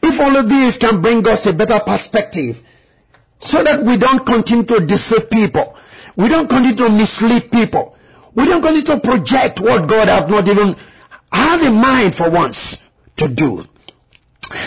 If 0.03 0.19
only 0.19 0.43
this 0.43 0.79
can 0.79 1.01
bring 1.01 1.29
us 1.29 1.47
a 1.47 1.53
better 1.53 1.79
perspective 1.79 2.61
so 3.39 3.63
that 3.63 3.85
we 3.85 3.99
don't 3.99 4.27
continue 4.27 4.65
to 4.65 4.81
deceive 4.81 5.31
people. 5.31 5.77
We 6.17 6.29
don't 6.29 6.49
continue 6.49 6.75
to 6.75 6.89
mislead 6.89 7.53
people. 7.53 7.94
We 8.35 8.47
don't 8.47 8.63
continue 8.63 8.83
to 8.83 9.01
project 9.01 9.61
what 9.61 9.87
God 9.87 10.09
has 10.09 10.29
not 10.29 10.49
even 10.49 10.77
had 11.33 11.63
in 11.63 11.75
mind 11.75 12.15
for 12.15 12.31
once 12.31 12.83
to 13.17 13.29
do. 13.29 13.67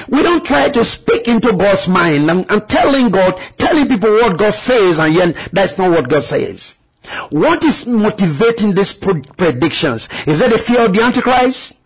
We 0.08 0.24
don't 0.24 0.46
try 0.46 0.70
to 0.70 0.84
speak 0.84 1.28
into 1.28 1.54
God's 1.54 1.88
mind 1.88 2.30
and, 2.30 2.50
and 2.52 2.68
telling 2.68 3.10
God, 3.10 3.38
telling 3.58 3.88
people 3.88 4.10
what 4.12 4.38
God 4.38 4.54
says 4.54 5.00
and 5.00 5.14
yet 5.14 5.36
that's 5.52 5.78
not 5.78 5.92
what 5.92 6.10
God 6.10 6.24
says. 6.24 6.76
What 7.30 7.64
is 7.64 7.86
motivating 7.86 8.74
these 8.74 8.94
predictions? 8.94 10.10
Is 10.26 10.42
it 10.42 10.52
the 10.52 10.58
fear 10.58 10.86
of 10.86 10.94
the 10.94 11.02
Antichrist? 11.02 11.78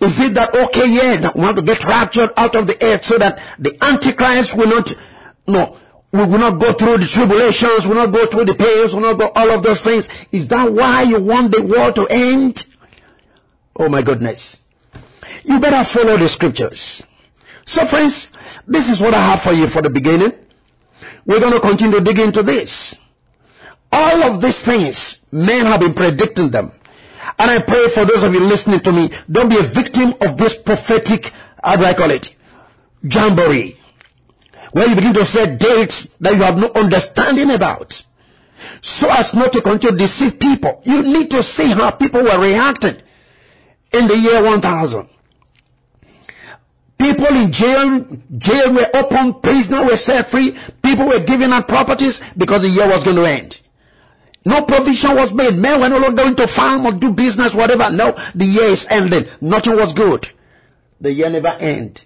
Is 0.00 0.20
it 0.20 0.34
that, 0.34 0.54
okay, 0.54 0.88
yeah, 0.88 1.30
we 1.34 1.40
want 1.40 1.56
to 1.56 1.62
get 1.62 1.84
raptured 1.84 2.30
out 2.36 2.54
of 2.54 2.66
the 2.66 2.76
earth 2.84 3.04
so 3.04 3.18
that 3.18 3.40
the 3.58 3.76
Antichrist 3.82 4.56
will 4.56 4.68
not, 4.68 4.94
no, 5.46 5.78
we 6.14 6.20
will 6.20 6.38
not 6.38 6.60
go 6.60 6.72
through 6.72 6.98
the 6.98 7.06
tribulations, 7.06 7.88
we 7.88 7.92
will 7.92 8.06
not 8.06 8.14
go 8.14 8.24
through 8.24 8.44
the 8.44 8.54
pains, 8.54 8.94
we 8.94 9.02
will 9.02 9.10
not 9.10 9.18
go 9.18 9.32
all 9.34 9.50
of 9.50 9.64
those 9.64 9.82
things. 9.82 10.08
Is 10.30 10.46
that 10.46 10.70
why 10.70 11.02
you 11.02 11.20
want 11.20 11.50
the 11.50 11.60
world 11.60 11.96
to 11.96 12.06
end? 12.08 12.64
Oh 13.74 13.88
my 13.88 14.00
goodness. 14.02 14.64
You 15.42 15.58
better 15.58 15.82
follow 15.82 16.16
the 16.16 16.28
scriptures. 16.28 17.04
So 17.64 17.84
friends, 17.84 18.30
this 18.64 18.90
is 18.90 19.00
what 19.00 19.12
I 19.12 19.26
have 19.26 19.42
for 19.42 19.50
you 19.50 19.66
for 19.66 19.82
the 19.82 19.90
beginning. 19.90 20.30
We're 21.26 21.40
going 21.40 21.52
to 21.52 21.58
continue 21.58 21.98
to 21.98 22.04
dig 22.04 22.20
into 22.20 22.44
this. 22.44 22.96
All 23.90 24.22
of 24.22 24.40
these 24.40 24.62
things, 24.62 25.26
men 25.32 25.66
have 25.66 25.80
been 25.80 25.94
predicting 25.94 26.50
them. 26.50 26.70
And 27.40 27.50
I 27.50 27.58
pray 27.58 27.88
for 27.88 28.04
those 28.04 28.22
of 28.22 28.32
you 28.32 28.38
listening 28.38 28.78
to 28.80 28.92
me, 28.92 29.10
don't 29.28 29.48
be 29.48 29.58
a 29.58 29.62
victim 29.62 30.14
of 30.20 30.36
this 30.36 30.56
prophetic, 30.56 31.32
how 31.60 31.74
do 31.74 31.84
I 31.84 31.94
call 31.94 32.12
it? 32.12 32.32
jamboree 33.02 33.76
where 34.74 34.88
you 34.88 34.96
begin 34.96 35.14
to 35.14 35.24
set 35.24 35.60
dates 35.60 36.06
that 36.18 36.34
you 36.34 36.42
have 36.42 36.58
no 36.58 36.68
understanding 36.74 37.52
about 37.52 38.04
so 38.80 39.08
as 39.08 39.32
not 39.32 39.52
to 39.52 39.60
continue 39.60 39.92
to 39.92 39.96
deceive 39.96 40.40
people. 40.40 40.82
You 40.84 41.02
need 41.02 41.30
to 41.30 41.44
see 41.44 41.70
how 41.70 41.92
people 41.92 42.22
were 42.22 42.40
reacting 42.40 42.96
in 43.92 44.08
the 44.08 44.18
year 44.18 44.42
1000. 44.42 45.08
People 46.98 47.26
in 47.26 47.52
jail, 47.52 48.18
jail 48.36 48.72
were 48.72 48.90
open, 48.94 49.34
prisoners 49.34 49.86
were 49.86 49.96
set 49.96 50.26
free, 50.26 50.56
people 50.82 51.06
were 51.06 51.20
giving 51.20 51.52
up 51.52 51.68
properties 51.68 52.20
because 52.36 52.62
the 52.62 52.68
year 52.68 52.88
was 52.88 53.04
going 53.04 53.16
to 53.16 53.24
end. 53.24 53.60
No 54.44 54.62
provision 54.62 55.14
was 55.14 55.32
made. 55.32 55.54
Men 55.54 55.80
were 55.80 55.88
no 55.88 55.98
longer 55.98 56.24
going 56.24 56.34
to 56.36 56.48
farm 56.48 56.84
or 56.84 56.92
do 56.92 57.12
business, 57.12 57.54
whatever. 57.54 57.94
No, 57.94 58.16
the 58.34 58.44
year 58.44 58.64
is 58.64 58.88
ending. 58.90 59.26
Nothing 59.40 59.76
was 59.76 59.94
good. 59.94 60.28
The 61.00 61.12
year 61.12 61.30
never 61.30 61.48
end. 61.48 62.02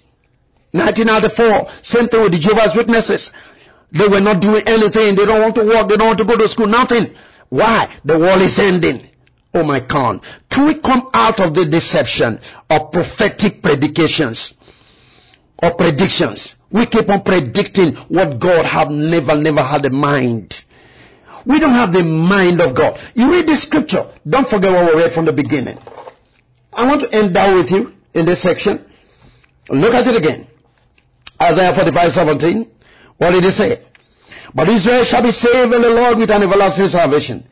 1994, 0.72 1.68
same 1.82 2.08
thing 2.08 2.22
with 2.22 2.32
the 2.32 2.38
Jehovah's 2.38 2.74
Witnesses. 2.74 3.32
They 3.90 4.06
were 4.06 4.20
not 4.20 4.40
doing 4.40 4.62
anything. 4.66 5.14
They 5.14 5.24
don't 5.24 5.40
want 5.40 5.54
to 5.54 5.66
work. 5.66 5.88
They 5.88 5.96
don't 5.96 6.08
want 6.08 6.18
to 6.18 6.24
go 6.24 6.36
to 6.36 6.48
school. 6.48 6.66
Nothing. 6.66 7.14
Why? 7.48 7.88
The 8.04 8.18
world 8.18 8.42
is 8.42 8.58
ending. 8.58 9.00
Oh 9.54 9.64
my 9.64 9.80
God. 9.80 10.20
Can 10.50 10.66
we 10.66 10.74
come 10.74 11.08
out 11.14 11.40
of 11.40 11.54
the 11.54 11.64
deception 11.64 12.40
of 12.68 12.92
prophetic 12.92 13.62
predications 13.62 14.54
or 15.62 15.70
predictions? 15.70 16.56
We 16.70 16.84
keep 16.84 17.08
on 17.08 17.22
predicting 17.22 17.94
what 18.08 18.38
God 18.38 18.66
have 18.66 18.90
never, 18.90 19.36
never 19.36 19.62
had 19.62 19.86
in 19.86 19.94
mind. 19.94 20.62
We 21.46 21.60
don't 21.60 21.70
have 21.70 21.94
the 21.94 22.02
mind 22.02 22.60
of 22.60 22.74
God. 22.74 23.00
You 23.14 23.32
read 23.32 23.46
the 23.46 23.56
scripture. 23.56 24.06
Don't 24.28 24.46
forget 24.46 24.70
what 24.70 24.94
we 24.94 25.00
read 25.00 25.12
from 25.12 25.24
the 25.24 25.32
beginning. 25.32 25.78
I 26.72 26.86
want 26.86 27.00
to 27.00 27.14
end 27.14 27.32
down 27.32 27.54
with 27.54 27.70
you 27.70 27.96
in 28.12 28.26
this 28.26 28.42
section. 28.42 28.84
Look 29.70 29.94
at 29.94 30.06
it 30.06 30.16
again. 30.16 30.47
Isaiah 31.40 31.74
45, 31.74 32.12
17. 32.12 32.70
What 33.18 33.30
did 33.32 33.44
he 33.44 33.50
say? 33.50 33.80
But 34.54 34.68
Israel 34.68 35.04
shall 35.04 35.22
be 35.22 35.30
saved 35.30 35.74
in 35.74 35.82
the 35.82 35.90
Lord 35.90 36.18
with 36.18 36.30
an 36.30 36.42
everlasting 36.42 36.88
salvation. 36.88 37.44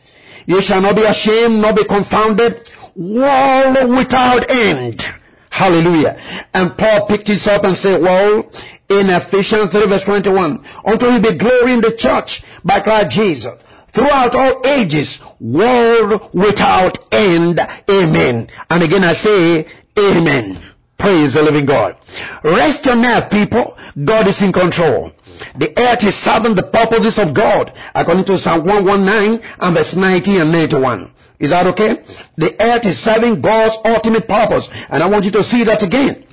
You 0.46 0.61
shall 0.61 0.81
not 0.81 0.96
be 0.96 1.03
ashamed, 1.03 1.61
nor 1.61 1.72
be 1.72 1.85
confounded. 1.85 2.70
World 2.94 3.90
without 3.90 4.51
end. 4.51 5.07
Hallelujah. 5.51 6.18
And 6.55 6.77
Paul 6.77 7.07
picked 7.07 7.27
this 7.27 7.46
up 7.46 7.64
and 7.64 7.75
said, 7.75 8.01
well, 8.03 8.51
in 8.88 9.11
Ephesians 9.11 9.70
3 9.70 9.87
verse 9.87 10.05
21, 10.05 10.64
until 10.85 11.12
he 11.12 11.20
be 11.20 11.37
glory 11.37 11.72
in 11.72 11.81
the 11.81 11.92
church 11.92 12.42
by 12.64 12.81
Christ 12.81 13.11
Jesus 13.11 13.55
throughout 13.88 14.35
all 14.35 14.66
ages, 14.66 15.20
world 15.40 16.31
without 16.35 17.12
end. 17.12 17.59
Amen. 17.90 18.49
And 18.68 18.83
again 18.83 19.03
I 19.03 19.12
say, 19.12 19.66
Amen. 19.99 20.59
Praise 20.98 21.35
the 21.35 21.42
living 21.42 21.66
God. 21.66 21.96
Rest 22.42 22.87
your 22.87 22.96
nerve, 22.96 23.30
people. 23.30 23.76
God 24.02 24.26
is 24.26 24.42
in 24.42 24.52
control. 24.52 25.12
The 25.56 25.72
earth 25.78 26.04
is 26.04 26.14
serving 26.14 26.54
the 26.54 26.62
purposes 26.62 27.18
of 27.18 27.35
God, 27.35 27.72
according 27.94 28.24
to 28.24 28.38
Psalm 28.38 28.64
119 28.64 29.42
and 29.61 29.76
verse 29.76 29.94
90 29.94 30.38
and 30.38 30.52
91. 30.52 31.12
Is 31.38 31.50
that 31.50 31.66
okay? 31.68 32.02
The 32.37 32.56
earth 32.61 32.87
is 32.87 32.98
serving 32.98 33.42
God's 33.42 33.76
ultimate 33.85 34.26
purpose. 34.26 34.70
And 34.88 35.02
I 35.02 35.09
want 35.09 35.26
you 35.26 35.30
to 35.32 35.44
see 35.44 35.64
that 35.64 35.82
again. 35.82 36.24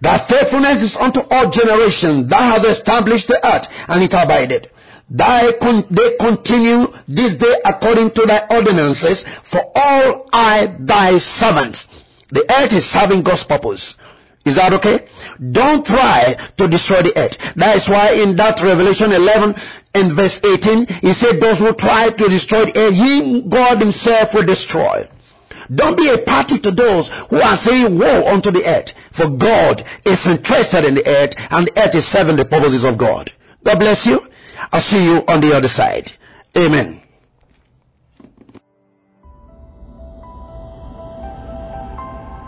That 0.00 0.28
faithfulness 0.28 0.82
is 0.82 0.96
unto 0.96 1.20
all 1.30 1.50
generations. 1.50 2.26
Thou 2.26 2.40
hast 2.40 2.66
established 2.66 3.28
the 3.28 3.46
earth 3.46 3.68
and 3.88 4.02
it 4.02 4.12
abided. 4.12 4.70
Thy 5.10 5.52
con- 5.52 5.84
they 5.90 6.16
continue 6.16 6.92
this 7.06 7.36
day 7.36 7.54
according 7.64 8.12
to 8.12 8.26
thy 8.26 8.46
ordinances 8.50 9.22
for 9.22 9.60
all 9.74 10.28
I 10.32 10.74
thy 10.78 11.18
servants. 11.18 12.03
The 12.28 12.44
earth 12.50 12.72
is 12.72 12.86
serving 12.86 13.22
God's 13.22 13.44
purpose. 13.44 13.96
Is 14.44 14.56
that 14.56 14.74
okay? 14.74 15.06
Don't 15.40 15.84
try 15.86 16.34
to 16.58 16.68
destroy 16.68 17.02
the 17.02 17.18
earth. 17.18 17.54
That 17.54 17.76
is 17.76 17.88
why 17.88 18.12
in 18.12 18.36
that 18.36 18.60
Revelation 18.60 19.12
11 19.12 19.54
and 19.94 20.12
verse 20.12 20.44
18, 20.44 20.86
he 20.86 21.12
said, 21.14 21.40
those 21.40 21.60
who 21.60 21.72
try 21.72 22.10
to 22.10 22.28
destroy 22.28 22.66
the 22.66 22.78
earth, 22.78 22.94
he, 22.94 23.42
God 23.42 23.78
himself 23.78 24.34
will 24.34 24.44
destroy. 24.44 25.08
Don't 25.74 25.96
be 25.96 26.10
a 26.10 26.18
party 26.18 26.58
to 26.58 26.70
those 26.70 27.08
who 27.08 27.40
are 27.40 27.56
saying 27.56 27.98
woe 27.98 28.26
unto 28.26 28.50
the 28.50 28.66
earth. 28.66 28.92
For 29.12 29.30
God 29.30 29.84
is 30.04 30.26
interested 30.26 30.84
in 30.84 30.94
the 30.94 31.08
earth 31.08 31.50
and 31.50 31.66
the 31.66 31.82
earth 31.82 31.94
is 31.94 32.06
serving 32.06 32.36
the 32.36 32.44
purposes 32.44 32.84
of 32.84 32.98
God. 32.98 33.32
God 33.62 33.78
bless 33.78 34.06
you. 34.06 34.28
I'll 34.72 34.82
see 34.82 35.04
you 35.04 35.24
on 35.26 35.40
the 35.40 35.56
other 35.56 35.68
side. 35.68 36.12
Amen. 36.56 37.00